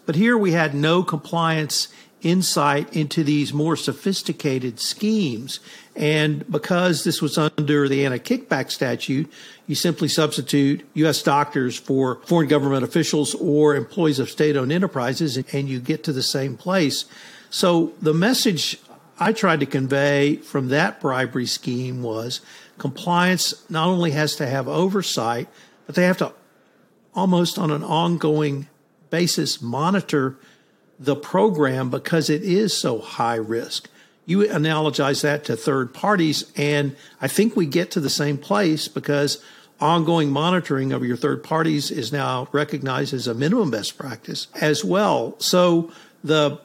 But 0.07 0.15
here 0.15 0.39
we 0.39 0.53
had 0.53 0.75
no 0.75 1.03
compliance 1.03 1.89
insight 2.23 2.95
into 2.95 3.25
these 3.25 3.53
more 3.53 3.77
sophisticated 3.77 4.81
schemes. 4.81 5.61
And 5.97 6.51
because 6.51 7.05
this 7.05 7.21
was 7.21 7.37
under 7.37 7.89
the 7.89 8.05
anti 8.05 8.19
kickback 8.19 8.71
statute, 8.71 9.31
you 9.67 9.75
simply 9.75 10.09
substitute 10.09 10.89
U.S. 10.95 11.23
doctors 11.23 11.79
for 11.79 12.17
foreign 12.27 12.49
government 12.49 12.85
officials 12.85 13.35
or 13.35 13.75
employees 13.75 14.19
of 14.19 14.31
state 14.31 14.57
owned 14.57 14.73
enterprises, 14.73 15.37
and 15.37 15.69
you 15.69 15.81
get 15.81 16.05
to 16.05 16.13
the 16.13 16.23
same 16.23 16.57
place. 16.57 17.05
So 17.51 17.93
the 18.01 18.15
message 18.15 18.79
I 19.19 19.33
tried 19.33 19.61
to 19.61 19.67
convey 19.67 20.37
from 20.37 20.69
that 20.69 21.01
bribery 21.01 21.47
scheme 21.47 22.03
was 22.03 22.41
compliance 22.79 23.69
not 23.69 23.89
only 23.89 24.13
has 24.13 24.37
to 24.37 24.47
have 24.47 24.67
oversight, 24.67 25.49
but 25.87 25.95
they 25.95 26.05
have 26.05 26.19
to 26.19 26.33
almost 27.15 27.59
on 27.59 27.71
an 27.71 27.83
ongoing 27.83 28.69
basis 29.11 29.61
monitor 29.61 30.37
the 31.01 31.17
program 31.17 31.91
because 31.91 32.29
it 32.29 32.43
is 32.43 32.77
so 32.77 32.99
high 33.01 33.37
risk. 33.37 33.89
You 34.27 34.41
analogize 34.41 35.23
that 35.23 35.45
to 35.47 35.57
third 35.57 35.93
parties, 35.93 36.53
and 36.55 36.95
I 37.21 37.27
think 37.27 37.57
we 37.57 37.67
get 37.67 37.91
to 37.93 38.01
the 38.01 38.11
same 38.11 38.39
place 38.39 38.87
because 38.87 39.43
ongoing 39.81 40.31
monitoring 40.31 40.93
of 40.93 41.03
your 41.03 41.17
third 41.17 41.43
parties 41.43 41.91
is 41.91 42.13
now 42.13 42.49
recognized 42.53 43.15
as 43.15 43.27
a 43.27 43.35
minimum 43.35 43.71
best 43.71 43.97
practice 43.97 44.47
as 44.55 44.85
well. 44.85 45.35
So 45.41 45.91
the 46.23 46.61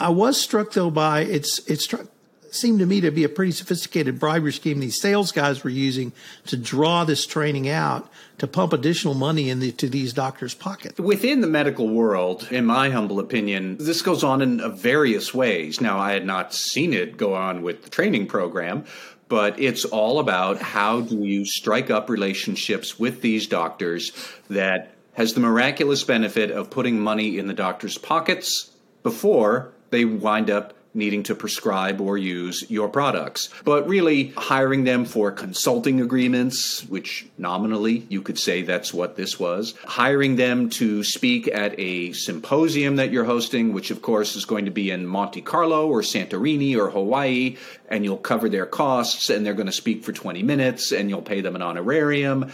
I 0.00 0.10
was 0.10 0.40
struck 0.40 0.72
though 0.72 0.90
by 0.90 1.20
it's 1.20 1.60
it 1.68 1.80
struck 1.80 2.06
seemed 2.54 2.78
to 2.80 2.86
me 2.86 3.00
to 3.00 3.10
be 3.10 3.24
a 3.24 3.28
pretty 3.28 3.52
sophisticated 3.52 4.18
bribery 4.18 4.52
scheme 4.52 4.80
these 4.80 5.00
sales 5.00 5.32
guys 5.32 5.64
were 5.64 5.70
using 5.70 6.12
to 6.46 6.56
draw 6.56 7.04
this 7.04 7.26
training 7.26 7.68
out 7.68 8.10
to 8.38 8.46
pump 8.46 8.72
additional 8.72 9.14
money 9.14 9.50
into 9.50 9.88
these 9.88 10.12
doctors' 10.12 10.54
pockets. 10.54 10.98
Within 10.98 11.40
the 11.40 11.46
medical 11.46 11.88
world, 11.88 12.48
in 12.50 12.64
my 12.64 12.90
humble 12.90 13.18
opinion, 13.20 13.76
this 13.78 14.02
goes 14.02 14.22
on 14.22 14.40
in 14.42 14.76
various 14.76 15.34
ways. 15.34 15.80
Now, 15.80 15.98
I 15.98 16.12
had 16.12 16.24
not 16.24 16.54
seen 16.54 16.92
it 16.92 17.16
go 17.16 17.34
on 17.34 17.62
with 17.62 17.82
the 17.82 17.90
training 17.90 18.26
program, 18.26 18.84
but 19.28 19.58
it's 19.60 19.84
all 19.84 20.20
about 20.20 20.58
how 20.58 21.00
do 21.00 21.16
you 21.24 21.44
strike 21.44 21.90
up 21.90 22.08
relationships 22.08 22.98
with 22.98 23.20
these 23.20 23.46
doctors 23.46 24.12
that 24.48 24.94
has 25.14 25.34
the 25.34 25.40
miraculous 25.40 26.04
benefit 26.04 26.50
of 26.50 26.70
putting 26.70 27.00
money 27.00 27.38
in 27.38 27.48
the 27.48 27.54
doctor's 27.54 27.98
pockets 27.98 28.70
before 29.02 29.72
they 29.90 30.04
wind 30.04 30.48
up 30.48 30.74
needing 30.94 31.22
to 31.24 31.34
prescribe 31.34 32.00
or 32.00 32.16
use 32.16 32.68
your 32.70 32.88
products. 32.88 33.50
But 33.64 33.86
really, 33.88 34.28
hiring 34.36 34.84
them 34.84 35.04
for 35.04 35.30
consulting 35.30 36.00
agreements, 36.00 36.84
which 36.88 37.26
nominally 37.36 38.06
you 38.08 38.22
could 38.22 38.38
say 38.38 38.62
that's 38.62 38.92
what 38.92 39.16
this 39.16 39.38
was, 39.38 39.74
hiring 39.84 40.36
them 40.36 40.70
to 40.70 41.04
speak 41.04 41.48
at 41.48 41.78
a 41.78 42.12
symposium 42.12 42.96
that 42.96 43.12
you're 43.12 43.24
hosting, 43.24 43.72
which 43.72 43.90
of 43.90 44.02
course 44.02 44.34
is 44.36 44.44
going 44.44 44.64
to 44.64 44.70
be 44.70 44.90
in 44.90 45.06
Monte 45.06 45.42
Carlo 45.42 45.88
or 45.88 46.02
Santorini 46.02 46.76
or 46.76 46.90
Hawaii, 46.90 47.56
and 47.88 48.04
you'll 48.04 48.16
cover 48.16 48.48
their 48.48 48.66
costs 48.66 49.30
and 49.30 49.44
they're 49.44 49.54
going 49.54 49.66
to 49.66 49.72
speak 49.72 50.04
for 50.04 50.12
20 50.12 50.42
minutes 50.42 50.92
and 50.92 51.08
you'll 51.08 51.22
pay 51.22 51.40
them 51.40 51.54
an 51.54 51.62
honorarium. 51.62 52.50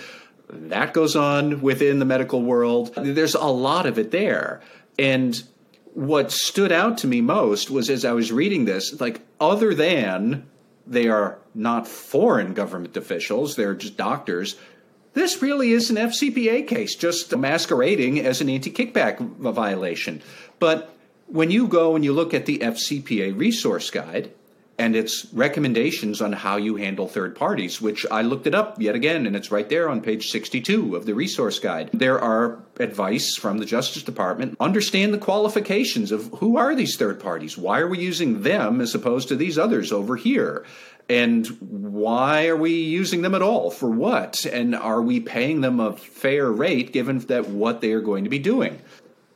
That 0.48 0.92
goes 0.92 1.16
on 1.16 1.62
within 1.62 1.98
the 1.98 2.04
medical 2.04 2.42
world. 2.42 2.94
There's 2.96 3.34
a 3.34 3.46
lot 3.46 3.86
of 3.86 3.98
it 3.98 4.10
there. 4.10 4.60
And 4.98 5.42
what 5.94 6.32
stood 6.32 6.72
out 6.72 6.98
to 6.98 7.06
me 7.06 7.20
most 7.20 7.70
was 7.70 7.88
as 7.88 8.04
I 8.04 8.12
was 8.12 8.32
reading 8.32 8.64
this, 8.64 9.00
like, 9.00 9.20
other 9.40 9.74
than 9.74 10.46
they 10.86 11.08
are 11.08 11.38
not 11.54 11.88
foreign 11.88 12.52
government 12.52 12.96
officials, 12.96 13.56
they're 13.56 13.74
just 13.74 13.96
doctors. 13.96 14.56
This 15.14 15.40
really 15.40 15.70
is 15.70 15.90
an 15.90 15.96
FCPA 15.96 16.66
case, 16.66 16.96
just 16.96 17.34
masquerading 17.36 18.18
as 18.20 18.40
an 18.40 18.50
anti 18.50 18.70
kickback 18.70 19.18
violation. 19.18 20.20
But 20.58 20.94
when 21.28 21.50
you 21.50 21.68
go 21.68 21.94
and 21.94 22.04
you 22.04 22.12
look 22.12 22.34
at 22.34 22.46
the 22.46 22.58
FCPA 22.58 23.38
resource 23.38 23.90
guide, 23.90 24.32
and 24.78 24.96
its 24.96 25.26
recommendations 25.32 26.20
on 26.20 26.32
how 26.32 26.56
you 26.56 26.76
handle 26.76 27.06
third 27.06 27.36
parties, 27.36 27.80
which 27.80 28.04
I 28.10 28.22
looked 28.22 28.46
it 28.46 28.54
up 28.54 28.80
yet 28.80 28.94
again, 28.94 29.26
and 29.26 29.36
it's 29.36 29.52
right 29.52 29.68
there 29.68 29.88
on 29.88 30.00
page 30.00 30.30
62 30.30 30.96
of 30.96 31.06
the 31.06 31.14
resource 31.14 31.58
guide. 31.58 31.90
There 31.92 32.20
are 32.20 32.58
advice 32.80 33.36
from 33.36 33.58
the 33.58 33.66
Justice 33.66 34.02
Department. 34.02 34.56
Understand 34.58 35.14
the 35.14 35.18
qualifications 35.18 36.10
of 36.10 36.26
who 36.38 36.56
are 36.56 36.74
these 36.74 36.96
third 36.96 37.20
parties? 37.20 37.56
Why 37.56 37.78
are 37.80 37.88
we 37.88 38.00
using 38.00 38.42
them 38.42 38.80
as 38.80 38.94
opposed 38.94 39.28
to 39.28 39.36
these 39.36 39.58
others 39.58 39.92
over 39.92 40.16
here? 40.16 40.64
And 41.08 41.46
why 41.60 42.48
are 42.48 42.56
we 42.56 42.72
using 42.72 43.22
them 43.22 43.34
at 43.34 43.42
all? 43.42 43.70
For 43.70 43.90
what? 43.90 44.44
And 44.46 44.74
are 44.74 45.02
we 45.02 45.20
paying 45.20 45.60
them 45.60 45.78
a 45.78 45.96
fair 45.96 46.50
rate 46.50 46.92
given 46.92 47.18
that 47.20 47.48
what 47.48 47.80
they 47.80 47.92
are 47.92 48.00
going 48.00 48.24
to 48.24 48.30
be 48.30 48.38
doing? 48.38 48.80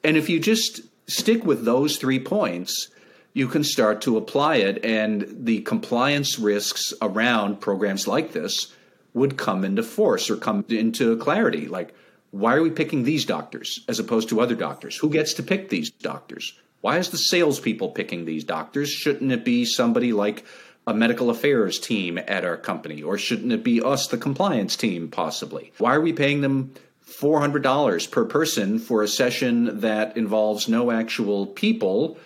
And 0.02 0.16
if 0.16 0.28
you 0.28 0.40
just 0.40 0.80
stick 1.06 1.44
with 1.44 1.64
those 1.64 1.98
three 1.98 2.18
points, 2.18 2.88
you 3.32 3.48
can 3.48 3.64
start 3.64 4.02
to 4.02 4.16
apply 4.16 4.56
it, 4.56 4.84
and 4.84 5.26
the 5.44 5.60
compliance 5.60 6.38
risks 6.38 6.92
around 7.00 7.60
programs 7.60 8.08
like 8.08 8.32
this 8.32 8.72
would 9.14 9.36
come 9.36 9.64
into 9.64 9.82
force 9.82 10.30
or 10.30 10.36
come 10.36 10.64
into 10.68 11.16
clarity. 11.18 11.66
Like, 11.66 11.94
why 12.30 12.54
are 12.54 12.62
we 12.62 12.70
picking 12.70 13.04
these 13.04 13.24
doctors 13.24 13.84
as 13.88 13.98
opposed 13.98 14.28
to 14.30 14.40
other 14.40 14.54
doctors? 14.54 14.96
Who 14.96 15.10
gets 15.10 15.34
to 15.34 15.42
pick 15.42 15.68
these 15.68 15.90
doctors? 15.90 16.58
Why 16.80 16.98
is 16.98 17.10
the 17.10 17.18
salespeople 17.18 17.90
picking 17.90 18.24
these 18.24 18.44
doctors? 18.44 18.90
Shouldn't 18.90 19.32
it 19.32 19.44
be 19.44 19.64
somebody 19.64 20.12
like 20.12 20.44
a 20.86 20.94
medical 20.94 21.30
affairs 21.30 21.78
team 21.78 22.18
at 22.18 22.44
our 22.44 22.56
company? 22.56 23.02
Or 23.02 23.18
shouldn't 23.18 23.52
it 23.52 23.64
be 23.64 23.82
us, 23.82 24.06
the 24.08 24.18
compliance 24.18 24.76
team, 24.76 25.08
possibly? 25.08 25.72
Why 25.78 25.94
are 25.94 26.00
we 26.00 26.12
paying 26.12 26.40
them 26.40 26.72
$400 27.08 28.10
per 28.10 28.24
person 28.26 28.78
for 28.78 29.02
a 29.02 29.08
session 29.08 29.80
that 29.80 30.16
involves 30.16 30.68
no 30.68 30.90
actual 30.90 31.46
people 31.46 32.18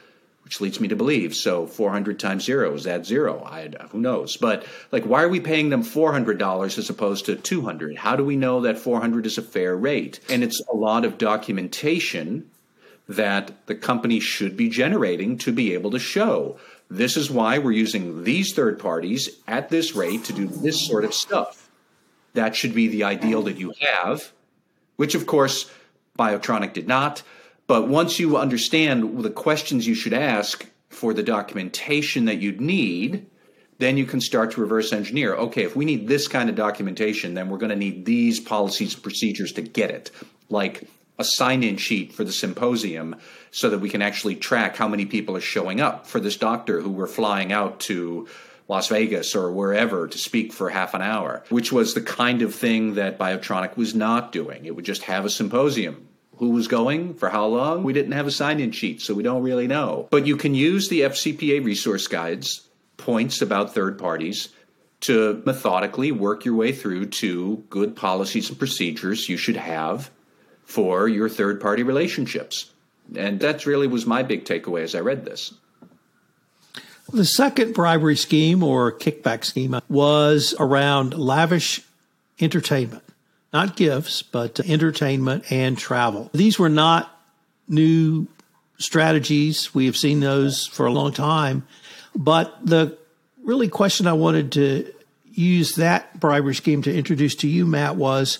which 0.44 0.60
leads 0.60 0.80
me 0.80 0.88
to 0.88 0.96
believe. 0.96 1.34
So 1.34 1.66
400 1.66 2.18
times 2.18 2.44
zero 2.44 2.74
is 2.74 2.84
that 2.84 3.06
zero? 3.06 3.42
I, 3.44 3.68
who 3.90 4.00
knows? 4.00 4.36
But 4.36 4.66
like, 4.90 5.04
why 5.04 5.22
are 5.22 5.28
we 5.28 5.40
paying 5.40 5.70
them 5.70 5.82
$400 5.82 6.78
as 6.78 6.90
opposed 6.90 7.26
to 7.26 7.36
200? 7.36 7.96
How 7.96 8.16
do 8.16 8.24
we 8.24 8.36
know 8.36 8.60
that 8.62 8.78
400 8.78 9.26
is 9.26 9.38
a 9.38 9.42
fair 9.42 9.76
rate? 9.76 10.20
And 10.28 10.42
it's 10.42 10.60
a 10.70 10.76
lot 10.76 11.04
of 11.04 11.18
documentation 11.18 12.50
that 13.08 13.66
the 13.66 13.74
company 13.74 14.20
should 14.20 14.56
be 14.56 14.68
generating 14.68 15.38
to 15.38 15.52
be 15.52 15.74
able 15.74 15.90
to 15.90 15.98
show 15.98 16.58
this 16.92 17.16
is 17.16 17.30
why 17.30 17.56
we're 17.56 17.72
using 17.72 18.22
these 18.22 18.52
third 18.52 18.78
parties 18.78 19.30
at 19.48 19.70
this 19.70 19.94
rate 19.94 20.24
to 20.24 20.34
do 20.34 20.46
this 20.46 20.86
sort 20.86 21.06
of 21.06 21.14
stuff. 21.14 21.70
That 22.34 22.54
should 22.54 22.74
be 22.74 22.88
the 22.88 23.04
ideal 23.04 23.42
that 23.42 23.56
you 23.56 23.72
have, 23.80 24.30
which 24.96 25.14
of 25.14 25.26
course 25.26 25.70
Biotronik 26.18 26.74
did 26.74 26.86
not. 26.86 27.22
But 27.66 27.88
once 27.88 28.18
you 28.18 28.36
understand 28.36 29.22
the 29.22 29.30
questions 29.30 29.86
you 29.86 29.94
should 29.94 30.12
ask 30.12 30.66
for 30.88 31.14
the 31.14 31.22
documentation 31.22 32.26
that 32.26 32.38
you'd 32.38 32.60
need, 32.60 33.26
then 33.78 33.96
you 33.96 34.04
can 34.04 34.20
start 34.20 34.52
to 34.52 34.60
reverse 34.60 34.92
engineer. 34.92 35.34
Okay, 35.34 35.64
if 35.64 35.74
we 35.74 35.84
need 35.84 36.06
this 36.06 36.28
kind 36.28 36.48
of 36.48 36.54
documentation, 36.56 37.34
then 37.34 37.48
we're 37.48 37.58
going 37.58 37.70
to 37.70 37.76
need 37.76 38.04
these 38.04 38.40
policies 38.40 38.94
and 38.94 39.02
procedures 39.02 39.52
to 39.52 39.62
get 39.62 39.90
it, 39.90 40.10
like 40.48 40.88
a 41.18 41.24
sign 41.24 41.62
in 41.62 41.76
sheet 41.76 42.12
for 42.12 42.24
the 42.24 42.32
symposium 42.32 43.16
so 43.50 43.70
that 43.70 43.78
we 43.78 43.90
can 43.90 44.02
actually 44.02 44.34
track 44.34 44.76
how 44.76 44.88
many 44.88 45.06
people 45.06 45.36
are 45.36 45.40
showing 45.40 45.80
up 45.80 46.06
for 46.06 46.20
this 46.20 46.36
doctor 46.36 46.80
who 46.80 46.90
we're 46.90 47.06
flying 47.06 47.52
out 47.52 47.80
to 47.80 48.28
Las 48.68 48.88
Vegas 48.88 49.34
or 49.34 49.50
wherever 49.52 50.08
to 50.08 50.18
speak 50.18 50.52
for 50.52 50.70
half 50.70 50.94
an 50.94 51.02
hour, 51.02 51.44
which 51.48 51.72
was 51.72 51.94
the 51.94 52.00
kind 52.00 52.42
of 52.42 52.54
thing 52.54 52.94
that 52.94 53.18
Biotronik 53.18 53.76
was 53.76 53.94
not 53.94 54.32
doing. 54.32 54.64
It 54.64 54.74
would 54.74 54.84
just 54.84 55.02
have 55.02 55.24
a 55.24 55.30
symposium 55.30 56.08
who 56.36 56.50
was 56.50 56.68
going, 56.68 57.14
for 57.14 57.28
how 57.28 57.46
long. 57.46 57.82
We 57.82 57.92
didn't 57.92 58.12
have 58.12 58.26
a 58.26 58.32
sign 58.32 58.60
in 58.60 58.72
sheet, 58.72 59.00
so 59.00 59.14
we 59.14 59.22
don't 59.22 59.42
really 59.42 59.66
know. 59.66 60.08
But 60.10 60.26
you 60.26 60.36
can 60.36 60.54
use 60.54 60.88
the 60.88 61.02
FCPA 61.02 61.64
resource 61.64 62.08
guides, 62.08 62.68
points 62.96 63.42
about 63.42 63.74
third 63.74 63.98
parties, 63.98 64.48
to 65.02 65.42
methodically 65.44 66.12
work 66.12 66.44
your 66.44 66.54
way 66.54 66.72
through 66.72 67.06
to 67.06 67.64
good 67.70 67.96
policies 67.96 68.48
and 68.48 68.58
procedures 68.58 69.28
you 69.28 69.36
should 69.36 69.56
have 69.56 70.10
for 70.64 71.08
your 71.08 71.28
third 71.28 71.60
party 71.60 71.82
relationships. 71.82 72.70
And 73.16 73.40
that 73.40 73.66
really 73.66 73.88
was 73.88 74.06
my 74.06 74.22
big 74.22 74.44
takeaway 74.44 74.82
as 74.82 74.94
I 74.94 75.00
read 75.00 75.24
this. 75.24 75.52
The 77.12 77.24
second 77.24 77.74
bribery 77.74 78.16
scheme 78.16 78.62
or 78.62 78.92
kickback 78.92 79.44
scheme 79.44 79.80
was 79.88 80.54
around 80.58 81.14
lavish 81.18 81.82
entertainment 82.40 83.02
not 83.52 83.76
gifts, 83.76 84.22
but 84.22 84.60
entertainment 84.60 85.50
and 85.50 85.76
travel. 85.76 86.30
These 86.32 86.58
were 86.58 86.68
not 86.68 87.10
new 87.68 88.26
strategies. 88.78 89.74
We 89.74 89.86
have 89.86 89.96
seen 89.96 90.20
those 90.20 90.66
for 90.66 90.86
a 90.86 90.92
long 90.92 91.12
time. 91.12 91.66
But 92.14 92.54
the 92.64 92.96
really 93.44 93.68
question 93.68 94.06
I 94.06 94.12
wanted 94.12 94.52
to 94.52 94.92
use 95.32 95.76
that 95.76 96.18
bribery 96.18 96.54
scheme 96.54 96.82
to 96.82 96.94
introduce 96.94 97.34
to 97.36 97.48
you, 97.48 97.66
Matt, 97.66 97.96
was 97.96 98.38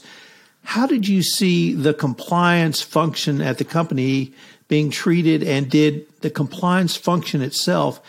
how 0.64 0.86
did 0.86 1.08
you 1.08 1.22
see 1.22 1.72
the 1.72 1.94
compliance 1.94 2.80
function 2.80 3.40
at 3.40 3.58
the 3.58 3.64
company 3.64 4.32
being 4.68 4.90
treated 4.90 5.42
and 5.42 5.70
did 5.70 6.06
the 6.20 6.30
compliance 6.30 6.96
function 6.96 7.42
itself 7.42 8.00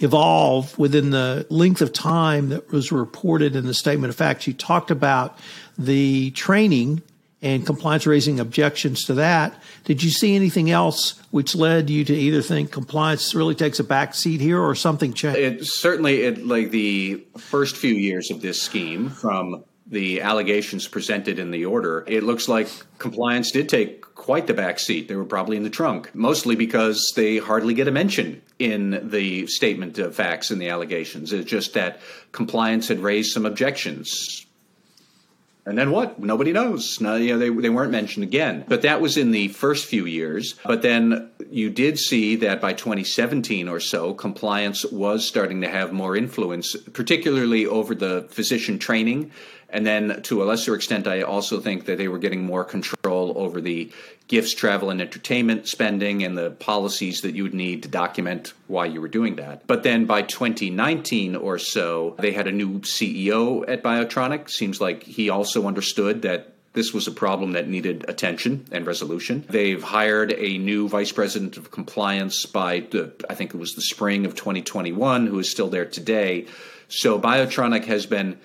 evolve 0.00 0.76
within 0.78 1.10
the 1.10 1.46
length 1.50 1.82
of 1.82 1.92
time 1.92 2.48
that 2.48 2.72
was 2.72 2.90
reported 2.90 3.54
in 3.54 3.66
the 3.66 3.74
statement 3.74 4.10
of 4.10 4.16
facts. 4.16 4.46
You 4.46 4.54
talked 4.54 4.90
about 4.90 5.38
the 5.78 6.30
training 6.32 7.02
and 7.42 7.64
compliance 7.64 8.06
raising 8.06 8.38
objections 8.38 9.04
to 9.04 9.14
that. 9.14 9.54
Did 9.84 10.02
you 10.02 10.10
see 10.10 10.34
anything 10.34 10.70
else 10.70 11.20
which 11.30 11.54
led 11.54 11.88
you 11.88 12.04
to 12.04 12.14
either 12.14 12.42
think 12.42 12.70
compliance 12.70 13.34
really 13.34 13.54
takes 13.54 13.78
a 13.78 13.84
back 13.84 14.14
seat 14.14 14.40
here 14.40 14.60
or 14.60 14.74
something 14.74 15.12
changed? 15.12 15.38
It 15.38 15.66
certainly 15.66 16.22
it 16.22 16.46
like 16.46 16.70
the 16.70 17.24
first 17.38 17.76
few 17.76 17.94
years 17.94 18.30
of 18.30 18.42
this 18.42 18.60
scheme 18.60 19.08
from 19.08 19.64
the 19.86 20.20
allegations 20.20 20.86
presented 20.86 21.38
in 21.38 21.50
the 21.50 21.64
order, 21.64 22.04
it 22.06 22.22
looks 22.22 22.48
like 22.48 22.68
compliance 22.98 23.50
did 23.50 23.68
take 23.68 23.99
quite 24.20 24.46
the 24.46 24.52
back 24.52 24.78
seat. 24.78 25.08
They 25.08 25.16
were 25.16 25.24
probably 25.24 25.56
in 25.56 25.62
the 25.62 25.70
trunk, 25.70 26.14
mostly 26.14 26.54
because 26.54 27.10
they 27.16 27.38
hardly 27.38 27.72
get 27.72 27.88
a 27.88 27.90
mention 27.90 28.42
in 28.58 29.08
the 29.08 29.46
statement 29.46 29.98
of 29.98 30.14
facts 30.14 30.50
and 30.50 30.60
the 30.60 30.68
allegations. 30.68 31.32
It's 31.32 31.48
just 31.48 31.72
that 31.72 32.00
compliance 32.30 32.88
had 32.88 32.98
raised 32.98 33.32
some 33.32 33.46
objections 33.46 34.44
and 35.66 35.78
then 35.78 35.90
what? 35.90 36.18
Nobody 36.18 36.52
knows. 36.52 37.00
No, 37.00 37.16
you 37.16 37.32
know, 37.32 37.38
they, 37.38 37.48
they 37.48 37.68
weren't 37.68 37.92
mentioned 37.92 38.24
again. 38.24 38.64
But 38.66 38.82
that 38.82 39.00
was 39.00 39.16
in 39.16 39.30
the 39.30 39.48
first 39.48 39.86
few 39.86 40.06
years. 40.06 40.54
But 40.64 40.82
then 40.82 41.30
you 41.50 41.70
did 41.70 41.98
see 41.98 42.36
that 42.36 42.60
by 42.60 42.72
2017 42.72 43.68
or 43.68 43.78
so, 43.78 44.14
compliance 44.14 44.84
was 44.86 45.26
starting 45.26 45.60
to 45.60 45.68
have 45.68 45.92
more 45.92 46.16
influence, 46.16 46.74
particularly 46.76 47.66
over 47.66 47.94
the 47.94 48.26
physician 48.30 48.78
training 48.78 49.32
and 49.72 49.86
then 49.86 50.22
to 50.22 50.42
a 50.42 50.44
lesser 50.44 50.74
extent, 50.74 51.06
I 51.06 51.22
also 51.22 51.60
think 51.60 51.86
that 51.86 51.98
they 51.98 52.08
were 52.08 52.18
getting 52.18 52.44
more 52.44 52.64
control 52.64 53.32
over 53.36 53.60
the 53.60 53.90
gifts, 54.28 54.54
travel, 54.54 54.90
and 54.90 55.00
entertainment 55.00 55.66
spending 55.66 56.22
and 56.22 56.38
the 56.38 56.50
policies 56.52 57.22
that 57.22 57.34
you 57.34 57.42
would 57.42 57.54
need 57.54 57.82
to 57.82 57.88
document 57.88 58.52
why 58.68 58.86
you 58.86 59.00
were 59.00 59.08
doing 59.08 59.36
that. 59.36 59.66
But 59.66 59.82
then 59.82 60.06
by 60.06 60.22
2019 60.22 61.34
or 61.36 61.58
so, 61.58 62.14
they 62.18 62.32
had 62.32 62.46
a 62.46 62.52
new 62.52 62.80
CEO 62.80 63.68
at 63.68 63.82
Biotronik. 63.82 64.48
Seems 64.48 64.80
like 64.80 65.02
he 65.02 65.30
also 65.30 65.66
understood 65.66 66.22
that 66.22 66.54
this 66.72 66.94
was 66.94 67.08
a 67.08 67.12
problem 67.12 67.52
that 67.52 67.68
needed 67.68 68.04
attention 68.08 68.64
and 68.70 68.86
resolution. 68.86 69.44
They've 69.48 69.82
hired 69.82 70.32
a 70.32 70.58
new 70.58 70.88
vice 70.88 71.10
president 71.10 71.56
of 71.56 71.72
compliance 71.72 72.46
by, 72.46 72.80
the, 72.80 73.12
I 73.28 73.34
think 73.34 73.52
it 73.52 73.58
was 73.58 73.74
the 73.74 73.82
spring 73.82 74.24
of 74.24 74.36
2021, 74.36 75.26
who 75.26 75.38
is 75.40 75.50
still 75.50 75.68
there 75.68 75.86
today. 75.86 76.46
So 76.86 77.18
Biotronik 77.18 77.86
has 77.86 78.06
been 78.06 78.38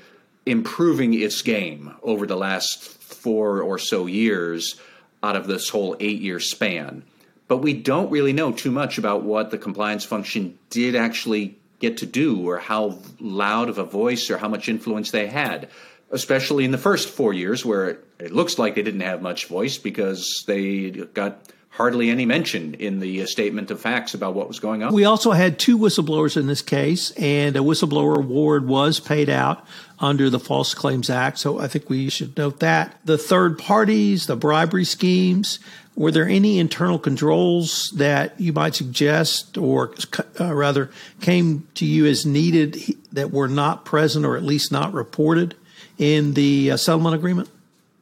improving 0.45 1.13
its 1.13 1.41
game 1.41 1.95
over 2.03 2.25
the 2.25 2.35
last 2.35 2.83
four 2.83 3.61
or 3.61 3.79
so 3.79 4.05
years 4.05 4.79
out 5.23 5.35
of 5.35 5.47
this 5.47 5.69
whole 5.69 5.95
eight 5.99 6.21
year 6.21 6.39
span. 6.39 7.03
But 7.47 7.57
we 7.57 7.73
don't 7.73 8.11
really 8.11 8.33
know 8.33 8.51
too 8.51 8.71
much 8.71 8.97
about 8.97 9.23
what 9.23 9.51
the 9.51 9.57
compliance 9.57 10.03
function 10.03 10.57
did 10.69 10.95
actually 10.95 11.57
get 11.79 11.97
to 11.97 12.05
do 12.05 12.47
or 12.47 12.57
how 12.57 12.99
loud 13.19 13.69
of 13.69 13.77
a 13.77 13.83
voice 13.83 14.29
or 14.29 14.37
how 14.37 14.47
much 14.47 14.69
influence 14.69 15.11
they 15.11 15.27
had, 15.27 15.69
especially 16.11 16.65
in 16.65 16.71
the 16.71 16.77
first 16.77 17.09
four 17.09 17.33
years 17.33 17.65
where 17.65 17.99
it 18.19 18.31
looks 18.31 18.57
like 18.57 18.75
they 18.75 18.81
didn't 18.81 19.01
have 19.01 19.21
much 19.21 19.47
voice 19.47 19.77
because 19.77 20.43
they 20.47 20.89
got 20.89 21.39
hardly 21.75 22.09
any 22.09 22.25
mention 22.25 22.73
in 22.75 22.99
the 22.99 23.25
statement 23.25 23.69
of 23.69 23.81
facts 23.81 24.13
about 24.13 24.33
what 24.33 24.47
was 24.47 24.59
going 24.59 24.81
on. 24.81 24.93
We 24.93 25.03
also 25.03 25.31
had 25.31 25.59
two 25.59 25.77
whistleblowers 25.77 26.37
in 26.37 26.47
this 26.47 26.61
case, 26.61 27.11
and 27.11 27.55
a 27.55 27.59
whistleblower 27.59 28.17
award 28.17 28.67
was 28.67 28.99
paid 28.99 29.29
out 29.29 29.65
under 29.99 30.29
the 30.29 30.39
False 30.39 30.73
Claims 30.73 31.09
Act. 31.09 31.37
So 31.37 31.59
I 31.59 31.67
think 31.67 31.89
we 31.89 32.09
should 32.09 32.37
note 32.37 32.61
that. 32.61 32.97
The 33.03 33.17
third 33.17 33.57
parties, 33.59 34.27
the 34.27 34.37
bribery 34.37 34.85
schemes, 34.85 35.59
were 35.95 36.11
there 36.11 36.27
any 36.27 36.59
internal 36.59 36.99
controls 36.99 37.91
that 37.95 38.39
you 38.39 38.53
might 38.53 38.75
suggest 38.75 39.57
or 39.57 39.93
uh, 40.39 40.53
rather 40.53 40.91
came 41.21 41.67
to 41.75 41.85
you 41.85 42.05
as 42.05 42.25
needed 42.25 42.77
that 43.11 43.31
were 43.31 43.47
not 43.47 43.85
present 43.85 44.25
or 44.25 44.37
at 44.37 44.43
least 44.43 44.71
not 44.71 44.93
reported 44.93 45.55
in 45.97 46.33
the 46.33 46.71
uh, 46.71 46.77
settlement 46.77 47.15
agreement? 47.15 47.49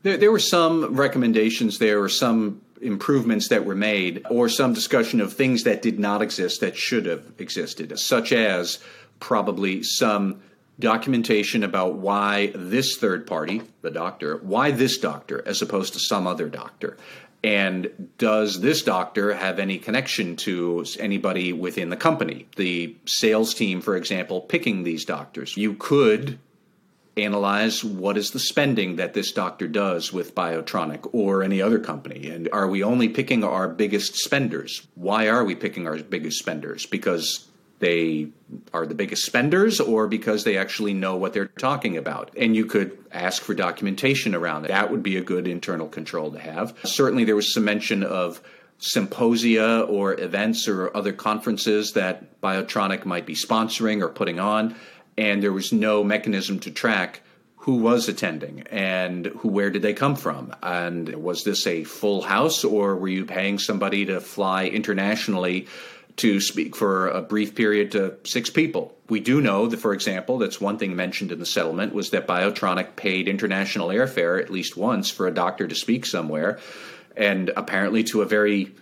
There, 0.04 0.18
there 0.18 0.32
were 0.32 0.40
some 0.40 0.96
recommendations 0.96 1.80
there 1.80 2.02
or 2.02 2.10
some 2.10 2.62
improvements 2.84 3.48
that 3.48 3.66
were 3.66 3.76
made 3.76 4.26
or 4.30 4.50
some 4.50 4.74
discussion 4.74 5.22
of 5.22 5.34
things 5.34 5.64
that 5.64 5.82
did 5.82 6.00
not 6.00 6.22
exist 6.22 6.62
that 6.62 6.78
should 6.78 7.06
have 7.06 7.26
existed, 7.40 7.98
such 7.98 8.32
as 8.32 8.80
probably 9.20 9.84
some 9.84 10.42
documentation 10.80 11.64
about 11.64 11.96
why 11.96 12.52
this 12.56 12.98
third 12.98 13.28
party, 13.28 13.62
the 13.82 13.92
doctor, 13.92 14.38
why 14.38 14.72
this 14.72 14.98
doctor 14.98 15.42
as 15.46 15.62
opposed 15.62 15.94
to 15.94 16.00
some 16.00 16.28
other 16.28 16.50
doctor. 16.50 16.98
And 17.44 18.10
does 18.18 18.62
this 18.62 18.84
doctor 18.84 19.34
have 19.34 19.60
any 19.60 19.78
connection 19.78 20.38
to 20.38 20.86
anybody 21.00 21.52
within 21.52 21.90
the 21.90 21.98
company? 21.98 22.48
The 22.56 22.96
sales 23.06 23.54
team, 23.54 23.82
for 23.82 23.98
example, 23.98 24.40
picking 24.42 24.84
these 24.84 25.04
doctors. 25.04 25.58
You 25.58 25.74
could 25.74 26.40
analyze 27.16 27.84
what 27.84 28.18
is 28.18 28.32
the 28.32 28.40
spending 28.40 28.96
that 28.96 29.14
this 29.14 29.32
doctor 29.32 29.68
does 29.68 30.12
with 30.12 30.34
Biotronik 30.34 31.10
or 31.14 31.44
any 31.44 31.62
other 31.62 31.80
company? 31.80 32.30
And 32.30 32.50
are 32.52 32.68
we 32.68 32.84
only 32.84 33.10
picking 33.10 33.44
our 33.44 33.68
biggest 33.68 34.16
spenders? 34.16 34.88
Why 34.96 35.28
are 35.28 35.44
we 35.44 35.56
picking 35.56 35.88
our 35.88 35.98
biggest 35.98 36.40
spenders? 36.40 36.86
Because 36.86 37.48
they 37.80 38.30
are 38.74 38.86
the 38.86 38.96
biggest 38.96 39.26
spenders 39.26 39.80
or 39.80 40.08
because 40.08 40.44
they 40.44 40.58
actually 40.58 40.94
know 40.94 41.18
what 41.18 41.34
they're 41.34 41.48
talking 41.48 41.98
about. 41.98 42.32
And 42.38 42.56
you 42.56 42.66
could 42.66 42.98
ask 43.12 43.44
for 43.44 43.54
documentation 43.54 44.34
around 44.34 44.66
it. 44.66 44.70
That 44.70 44.90
would 44.90 45.04
be 45.04 45.18
a 45.18 45.22
good 45.22 45.48
internal 45.48 45.88
control 45.88 46.32
to 46.32 46.40
have. 46.40 46.76
Certainly, 46.86 47.26
there 47.26 47.36
was 47.36 47.54
some 47.54 47.66
mention 47.66 48.04
of 48.04 48.42
symposia 48.80 49.82
or 49.82 50.20
events 50.20 50.68
or 50.68 50.96
other 50.96 51.14
conferences 51.14 51.94
that 51.94 52.42
Biotronik 52.42 53.06
might 53.06 53.26
be 53.26 53.36
sponsoring 53.36 54.02
or 54.02 54.10
putting 54.10 54.40
on 54.40 54.76
and 55.18 55.42
there 55.42 55.54
was 55.54 55.72
no 55.72 56.04
mechanism 56.04 56.60
to 56.60 56.72
track 56.72 57.22
who 57.58 57.76
was 57.76 58.10
attending 58.10 58.62
and 58.72 59.28
who 59.28 59.48
where 59.48 59.70
did 59.70 59.82
they 59.82 59.94
come 59.94 60.18
from. 60.18 60.54
And 60.62 61.08
was 61.24 61.44
this 61.44 61.66
a 61.66 61.86
full 61.86 62.22
house 62.22 62.66
or 62.66 62.98
were 62.98 63.08
you 63.08 63.26
paying 63.26 63.58
somebody 63.58 64.06
to 64.06 64.20
fly 64.20 64.66
internationally 64.68 65.68
to 66.18 66.42
speak 66.42 66.76
for 66.76 67.08
a 67.08 67.22
brief 67.22 67.56
period 67.56 67.94
to 67.94 68.18
six 68.26 68.50
people? 68.50 68.98
We 69.08 69.22
do 69.22 69.40
know 69.40 69.68
that 69.68 69.78
for 69.78 69.94
example 69.94 70.40
that's 70.40 70.60
one 70.60 70.78
thing 70.78 70.96
mentioned 70.96 71.32
in 71.32 71.40
the 71.40 71.46
settlement 71.46 71.94
was 71.94 72.10
that 72.10 72.28
biotronik 72.28 72.98
paid 72.98 73.30
international 73.30 73.90
airfare 73.90 74.42
at 74.42 74.50
least 74.50 74.76
once 74.76 75.10
for 75.10 75.28
a 75.28 75.34
doctor 75.34 75.66
to 75.66 75.76
speak 75.76 76.06
somewhere 76.06 76.60
and 77.16 77.50
apparently 77.56 78.04
to 78.06 78.24
a 78.24 78.26
very 78.26 78.74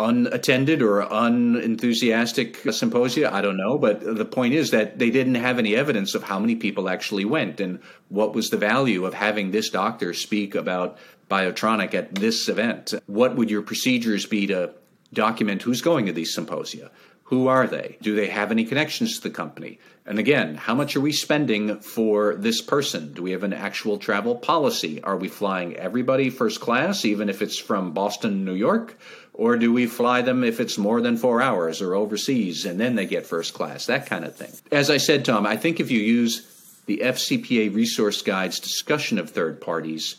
unattended 0.00 0.82
or 0.82 1.00
unenthusiastic 1.00 2.56
symposia. 2.72 3.32
I 3.32 3.42
don't 3.42 3.56
know. 3.56 3.78
But 3.78 4.00
the 4.00 4.24
point 4.24 4.54
is 4.54 4.70
that 4.70 4.98
they 4.98 5.10
didn't 5.10 5.36
have 5.36 5.58
any 5.58 5.76
evidence 5.76 6.14
of 6.14 6.22
how 6.22 6.38
many 6.38 6.56
people 6.56 6.88
actually 6.88 7.24
went 7.24 7.60
and 7.60 7.80
what 8.08 8.34
was 8.34 8.50
the 8.50 8.56
value 8.56 9.04
of 9.04 9.14
having 9.14 9.50
this 9.50 9.70
doctor 9.70 10.14
speak 10.14 10.54
about 10.54 10.98
Biotronik 11.30 11.94
at 11.94 12.14
this 12.14 12.48
event. 12.48 12.94
What 13.06 13.36
would 13.36 13.50
your 13.50 13.62
procedures 13.62 14.26
be 14.26 14.48
to 14.48 14.72
document 15.12 15.62
who's 15.62 15.82
going 15.82 16.06
to 16.06 16.12
these 16.12 16.34
symposia? 16.34 16.90
Who 17.24 17.46
are 17.46 17.68
they? 17.68 17.96
Do 18.02 18.16
they 18.16 18.26
have 18.26 18.50
any 18.50 18.64
connections 18.64 19.16
to 19.16 19.22
the 19.28 19.34
company? 19.34 19.78
And 20.04 20.18
again, 20.18 20.56
how 20.56 20.74
much 20.74 20.96
are 20.96 21.00
we 21.00 21.12
spending 21.12 21.78
for 21.78 22.34
this 22.34 22.60
person? 22.60 23.12
Do 23.12 23.22
we 23.22 23.30
have 23.30 23.44
an 23.44 23.52
actual 23.52 23.98
travel 23.98 24.34
policy? 24.34 25.00
Are 25.00 25.16
we 25.16 25.28
flying 25.28 25.76
everybody 25.76 26.30
first 26.30 26.60
class, 26.60 27.04
even 27.04 27.28
if 27.28 27.40
it's 27.40 27.56
from 27.56 27.92
Boston, 27.92 28.44
New 28.44 28.54
York? 28.54 28.98
Or 29.40 29.56
do 29.56 29.72
we 29.72 29.86
fly 29.86 30.20
them 30.20 30.44
if 30.44 30.60
it's 30.60 30.76
more 30.76 31.00
than 31.00 31.16
four 31.16 31.40
hours 31.40 31.80
or 31.80 31.94
overseas 31.94 32.66
and 32.66 32.78
then 32.78 32.94
they 32.94 33.06
get 33.06 33.24
first 33.24 33.54
class? 33.54 33.86
That 33.86 34.04
kind 34.04 34.26
of 34.26 34.36
thing. 34.36 34.52
As 34.70 34.90
I 34.90 34.98
said, 34.98 35.24
Tom, 35.24 35.46
I 35.46 35.56
think 35.56 35.80
if 35.80 35.90
you 35.90 35.98
use 35.98 36.46
the 36.84 36.98
FCPA 36.98 37.74
Resource 37.74 38.20
Guide's 38.20 38.60
discussion 38.60 39.18
of 39.18 39.30
third 39.30 39.58
parties, 39.58 40.16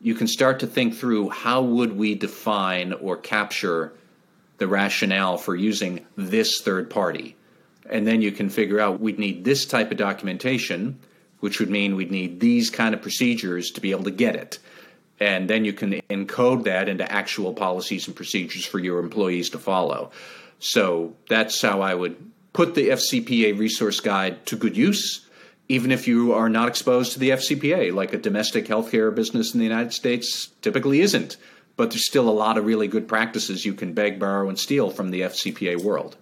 you 0.00 0.16
can 0.16 0.26
start 0.26 0.58
to 0.58 0.66
think 0.66 0.96
through 0.96 1.28
how 1.28 1.62
would 1.62 1.96
we 1.96 2.16
define 2.16 2.92
or 2.92 3.16
capture 3.16 3.92
the 4.58 4.66
rationale 4.66 5.38
for 5.38 5.54
using 5.54 6.04
this 6.16 6.60
third 6.60 6.90
party. 6.90 7.36
And 7.88 8.04
then 8.04 8.20
you 8.20 8.32
can 8.32 8.50
figure 8.50 8.80
out 8.80 8.98
we'd 8.98 9.20
need 9.20 9.44
this 9.44 9.64
type 9.64 9.92
of 9.92 9.96
documentation, 9.96 10.98
which 11.38 11.60
would 11.60 11.70
mean 11.70 11.94
we'd 11.94 12.10
need 12.10 12.40
these 12.40 12.70
kind 12.70 12.96
of 12.96 13.02
procedures 13.02 13.70
to 13.70 13.80
be 13.80 13.92
able 13.92 14.02
to 14.02 14.10
get 14.10 14.34
it. 14.34 14.58
And 15.18 15.48
then 15.48 15.64
you 15.64 15.72
can 15.72 16.00
encode 16.10 16.64
that 16.64 16.88
into 16.88 17.10
actual 17.10 17.54
policies 17.54 18.06
and 18.06 18.14
procedures 18.14 18.66
for 18.66 18.78
your 18.78 18.98
employees 18.98 19.50
to 19.50 19.58
follow. 19.58 20.10
So 20.58 21.14
that's 21.28 21.60
how 21.60 21.80
I 21.80 21.94
would 21.94 22.16
put 22.52 22.74
the 22.74 22.90
FCPA 22.90 23.58
resource 23.58 24.00
guide 24.00 24.44
to 24.46 24.56
good 24.56 24.76
use, 24.76 25.26
even 25.68 25.90
if 25.90 26.06
you 26.06 26.32
are 26.34 26.48
not 26.48 26.68
exposed 26.68 27.12
to 27.12 27.18
the 27.18 27.30
FCPA, 27.30 27.94
like 27.94 28.12
a 28.12 28.18
domestic 28.18 28.66
healthcare 28.66 29.14
business 29.14 29.54
in 29.54 29.58
the 29.58 29.66
United 29.66 29.92
States 29.92 30.48
typically 30.60 31.00
isn't 31.00 31.36
but 31.76 31.90
there's 31.90 32.06
still 32.06 32.28
a 32.28 32.32
lot 32.32 32.58
of 32.58 32.64
really 32.64 32.88
good 32.88 33.06
practices 33.06 33.64
you 33.64 33.74
can 33.74 33.92
beg, 33.92 34.18
borrow, 34.18 34.48
and 34.48 34.58
steal 34.58 34.90
from 34.90 35.10
the 35.10 35.20
FCPA 35.22 35.82
world. 35.82 36.16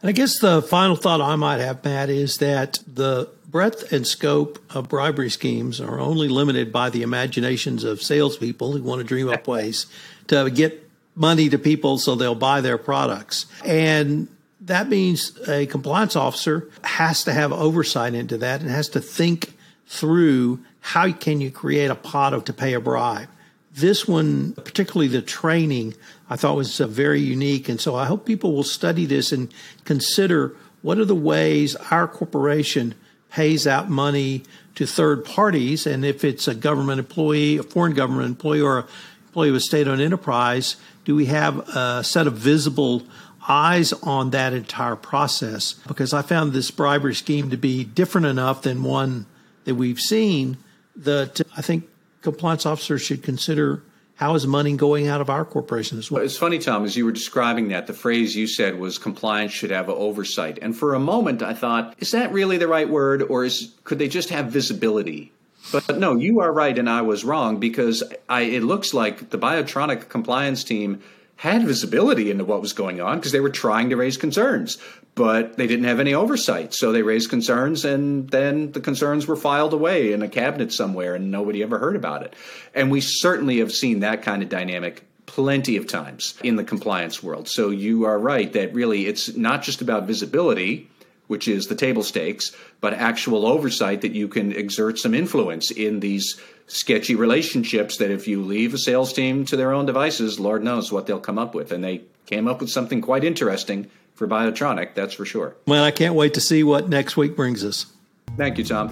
And 0.00 0.10
I 0.10 0.12
guess 0.12 0.38
the 0.38 0.62
final 0.62 0.94
thought 0.94 1.20
I 1.20 1.36
might 1.36 1.58
have, 1.58 1.84
Matt, 1.84 2.10
is 2.10 2.36
that 2.36 2.78
the 2.86 3.28
breadth 3.48 3.92
and 3.92 4.06
scope 4.06 4.58
of 4.74 4.88
bribery 4.88 5.30
schemes 5.30 5.80
are 5.80 6.00
only 6.00 6.28
limited 6.28 6.72
by 6.72 6.90
the 6.90 7.02
imaginations 7.02 7.84
of 7.84 8.02
salespeople 8.02 8.72
who 8.72 8.82
want 8.82 9.00
to 9.00 9.04
dream 9.04 9.28
up 9.28 9.46
ways 9.46 9.86
to 10.26 10.50
get 10.50 10.88
money 11.14 11.48
to 11.48 11.58
people 11.58 11.98
so 11.98 12.14
they'll 12.14 12.34
buy 12.34 12.60
their 12.60 12.78
products. 12.78 13.46
And 13.64 14.28
that 14.60 14.88
means 14.88 15.38
a 15.48 15.66
compliance 15.66 16.16
officer 16.16 16.68
has 16.82 17.24
to 17.24 17.32
have 17.32 17.52
oversight 17.52 18.14
into 18.14 18.38
that 18.38 18.60
and 18.60 18.70
has 18.70 18.88
to 18.90 19.00
think 19.00 19.54
through 19.86 20.60
how 20.80 21.12
can 21.12 21.40
you 21.40 21.50
create 21.50 21.90
a 21.90 21.94
pot 21.94 22.34
of 22.34 22.44
to 22.44 22.52
pay 22.52 22.74
a 22.74 22.80
bribe. 22.80 23.28
This 23.72 24.08
one, 24.08 24.52
particularly 24.52 25.08
the 25.08 25.22
training, 25.22 25.94
I 26.28 26.36
thought 26.36 26.56
was 26.56 26.78
very 26.78 27.20
unique. 27.20 27.68
And 27.68 27.80
so 27.80 27.94
I 27.94 28.06
hope 28.06 28.26
people 28.26 28.54
will 28.54 28.64
study 28.64 29.06
this 29.06 29.32
and 29.32 29.52
consider 29.84 30.56
what 30.82 30.98
are 30.98 31.04
the 31.04 31.14
ways 31.14 31.76
our 31.90 32.08
corporation 32.08 32.94
pays 33.30 33.66
out 33.66 33.90
money 33.90 34.42
to 34.76 34.86
third 34.86 35.24
parties. 35.24 35.86
And 35.86 36.04
if 36.04 36.24
it's 36.24 36.48
a 36.48 36.54
government 36.54 36.98
employee, 36.98 37.58
a 37.58 37.62
foreign 37.62 37.94
government 37.94 38.26
employee, 38.26 38.60
or 38.60 38.78
a 38.78 38.86
employee 39.36 39.50
of 39.50 39.54
a 39.56 39.60
state 39.60 39.86
owned 39.86 40.00
enterprise, 40.00 40.76
do 41.04 41.14
we 41.14 41.26
have 41.26 41.58
a 41.68 42.02
set 42.02 42.26
of 42.26 42.34
visible 42.34 43.02
eyes 43.46 43.92
on 43.92 44.30
that 44.30 44.54
entire 44.54 44.96
process? 44.96 45.74
Because 45.86 46.14
I 46.14 46.22
found 46.22 46.52
this 46.52 46.70
bribery 46.70 47.14
scheme 47.14 47.50
to 47.50 47.58
be 47.58 47.84
different 47.84 48.26
enough 48.26 48.62
than 48.62 48.82
one 48.82 49.26
that 49.64 49.74
we've 49.74 50.00
seen 50.00 50.56
that 50.96 51.42
I 51.54 51.60
think 51.60 51.86
compliance 52.22 52.64
officers 52.64 53.02
should 53.02 53.22
consider 53.22 53.82
how 54.16 54.34
is 54.34 54.46
money 54.46 54.76
going 54.76 55.08
out 55.08 55.20
of 55.20 55.30
our 55.30 55.44
corporation 55.44 55.98
as 55.98 56.10
well? 56.10 56.22
It's 56.22 56.36
funny, 56.36 56.58
Tom, 56.58 56.84
as 56.84 56.96
you 56.96 57.04
were 57.04 57.12
describing 57.12 57.68
that, 57.68 57.86
the 57.86 57.92
phrase 57.92 58.34
you 58.34 58.46
said 58.46 58.78
was 58.78 58.98
compliance 58.98 59.52
should 59.52 59.70
have 59.70 59.88
oversight. 59.88 60.58
And 60.62 60.76
for 60.76 60.94
a 60.94 61.00
moment, 61.00 61.42
I 61.42 61.52
thought, 61.52 61.94
is 61.98 62.10
that 62.12 62.32
really 62.32 62.56
the 62.56 62.66
right 62.66 62.88
word, 62.88 63.22
or 63.22 63.44
is 63.44 63.74
could 63.84 63.98
they 63.98 64.08
just 64.08 64.30
have 64.30 64.46
visibility? 64.46 65.32
But 65.70 65.98
no, 65.98 66.16
you 66.16 66.40
are 66.40 66.52
right, 66.52 66.78
and 66.78 66.88
I 66.88 67.02
was 67.02 67.24
wrong 67.24 67.60
because 67.60 68.02
I, 68.28 68.42
it 68.42 68.62
looks 68.62 68.94
like 68.94 69.30
the 69.30 69.38
Biotronik 69.38 70.08
compliance 70.08 70.64
team 70.64 71.02
had 71.36 71.64
visibility 71.64 72.30
into 72.30 72.44
what 72.44 72.62
was 72.62 72.72
going 72.72 73.00
on 73.00 73.18
because 73.18 73.32
they 73.32 73.40
were 73.40 73.50
trying 73.50 73.90
to 73.90 73.96
raise 73.96 74.16
concerns, 74.16 74.78
but 75.14 75.56
they 75.56 75.66
didn't 75.66 75.84
have 75.84 76.00
any 76.00 76.14
oversight. 76.14 76.72
So 76.72 76.92
they 76.92 77.02
raised 77.02 77.30
concerns, 77.30 77.84
and 77.84 78.28
then 78.30 78.72
the 78.72 78.80
concerns 78.80 79.26
were 79.26 79.36
filed 79.36 79.74
away 79.74 80.12
in 80.12 80.22
a 80.22 80.28
cabinet 80.28 80.72
somewhere, 80.72 81.14
and 81.14 81.30
nobody 81.30 81.62
ever 81.62 81.78
heard 81.78 81.96
about 81.96 82.22
it. 82.22 82.34
And 82.74 82.90
we 82.90 83.00
certainly 83.00 83.58
have 83.58 83.72
seen 83.72 84.00
that 84.00 84.22
kind 84.22 84.42
of 84.42 84.48
dynamic 84.48 85.04
plenty 85.26 85.76
of 85.76 85.86
times 85.86 86.38
in 86.42 86.56
the 86.56 86.64
compliance 86.64 87.22
world. 87.22 87.48
So 87.48 87.70
you 87.70 88.04
are 88.04 88.18
right 88.18 88.50
that 88.54 88.72
really 88.72 89.06
it's 89.06 89.36
not 89.36 89.62
just 89.62 89.82
about 89.82 90.06
visibility 90.06 90.88
which 91.26 91.48
is 91.48 91.66
the 91.66 91.74
table 91.74 92.02
stakes, 92.02 92.54
but 92.80 92.92
actual 92.94 93.46
oversight 93.46 94.00
that 94.00 94.12
you 94.12 94.28
can 94.28 94.52
exert 94.52 94.98
some 94.98 95.14
influence 95.14 95.70
in 95.70 96.00
these 96.00 96.40
sketchy 96.66 97.14
relationships 97.14 97.96
that 97.98 98.10
if 98.10 98.26
you 98.26 98.42
leave 98.42 98.74
a 98.74 98.78
sales 98.78 99.12
team 99.12 99.44
to 99.44 99.56
their 99.56 99.72
own 99.72 99.86
devices, 99.86 100.40
Lord 100.40 100.62
knows 100.62 100.90
what 100.90 101.06
they'll 101.06 101.20
come 101.20 101.38
up 101.38 101.54
with. 101.54 101.72
And 101.72 101.82
they 101.82 102.02
came 102.26 102.48
up 102.48 102.60
with 102.60 102.70
something 102.70 103.00
quite 103.00 103.24
interesting 103.24 103.90
for 104.14 104.26
Biotronik, 104.26 104.94
that's 104.94 105.14
for 105.14 105.24
sure. 105.24 105.56
Well, 105.66 105.84
I 105.84 105.90
can't 105.90 106.14
wait 106.14 106.34
to 106.34 106.40
see 106.40 106.64
what 106.64 106.88
next 106.88 107.16
week 107.16 107.36
brings 107.36 107.64
us. 107.64 107.86
Thank 108.36 108.58
you, 108.58 108.64
Tom. 108.64 108.88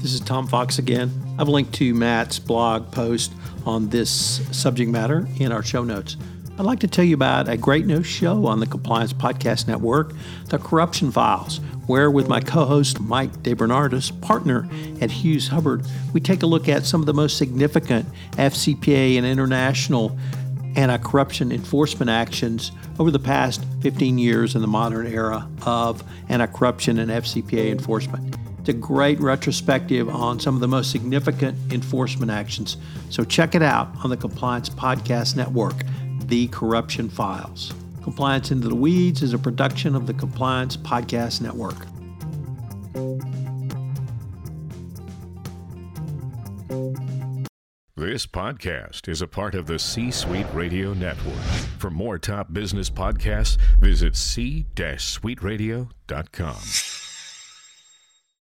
This 0.00 0.12
is 0.12 0.20
Tom 0.20 0.46
Fox 0.46 0.78
again. 0.78 1.10
I've 1.38 1.48
linked 1.48 1.74
to 1.74 1.92
Matt's 1.94 2.38
blog 2.38 2.92
post 2.92 3.32
on 3.66 3.88
this 3.88 4.40
subject 4.56 4.90
matter 4.90 5.26
in 5.38 5.50
our 5.50 5.62
show 5.62 5.82
notes. 5.82 6.16
I'd 6.58 6.66
like 6.66 6.80
to 6.80 6.88
tell 6.88 7.04
you 7.04 7.14
about 7.14 7.48
a 7.48 7.56
great 7.56 7.86
new 7.86 8.02
show 8.02 8.46
on 8.46 8.58
the 8.58 8.66
Compliance 8.66 9.12
Podcast 9.12 9.68
Network, 9.68 10.12
The 10.46 10.58
Corruption 10.58 11.12
Files, 11.12 11.60
where, 11.86 12.10
with 12.10 12.26
my 12.26 12.40
co 12.40 12.64
host 12.64 12.98
Mike 13.00 13.32
DeBernardis, 13.44 14.20
partner 14.20 14.68
at 15.00 15.08
Hughes 15.08 15.46
Hubbard, 15.46 15.86
we 16.12 16.20
take 16.20 16.42
a 16.42 16.46
look 16.46 16.68
at 16.68 16.84
some 16.84 17.00
of 17.00 17.06
the 17.06 17.14
most 17.14 17.38
significant 17.38 18.06
FCPA 18.32 19.16
and 19.16 19.24
international 19.24 20.18
anti 20.74 20.96
corruption 20.96 21.52
enforcement 21.52 22.10
actions 22.10 22.72
over 22.98 23.12
the 23.12 23.20
past 23.20 23.64
15 23.82 24.18
years 24.18 24.56
in 24.56 24.60
the 24.60 24.66
modern 24.66 25.06
era 25.06 25.48
of 25.64 26.02
anti 26.28 26.46
corruption 26.46 26.98
and 26.98 27.08
FCPA 27.08 27.70
enforcement. 27.70 28.36
It's 28.58 28.68
a 28.70 28.72
great 28.72 29.20
retrospective 29.20 30.08
on 30.08 30.40
some 30.40 30.56
of 30.56 30.60
the 30.60 30.68
most 30.68 30.90
significant 30.90 31.72
enforcement 31.72 32.32
actions. 32.32 32.78
So 33.10 33.22
check 33.22 33.54
it 33.54 33.62
out 33.62 33.88
on 34.02 34.10
the 34.10 34.16
Compliance 34.16 34.68
Podcast 34.68 35.36
Network. 35.36 35.74
The 36.28 36.46
Corruption 36.48 37.08
Files. 37.08 37.72
Compliance 38.02 38.50
into 38.50 38.68
the 38.68 38.74
Weeds 38.74 39.22
is 39.22 39.32
a 39.32 39.38
production 39.38 39.94
of 39.94 40.06
the 40.06 40.12
Compliance 40.12 40.76
Podcast 40.76 41.40
Network. 41.40 41.78
This 47.96 48.26
podcast 48.26 49.08
is 49.08 49.22
a 49.22 49.26
part 49.26 49.54
of 49.54 49.66
the 49.66 49.78
C 49.78 50.10
Suite 50.10 50.44
Radio 50.52 50.92
Network. 50.92 51.42
For 51.78 51.90
more 51.90 52.18
top 52.18 52.52
business 52.52 52.90
podcasts, 52.90 53.56
visit 53.80 54.14
c-suiteradio.com. 54.14 57.07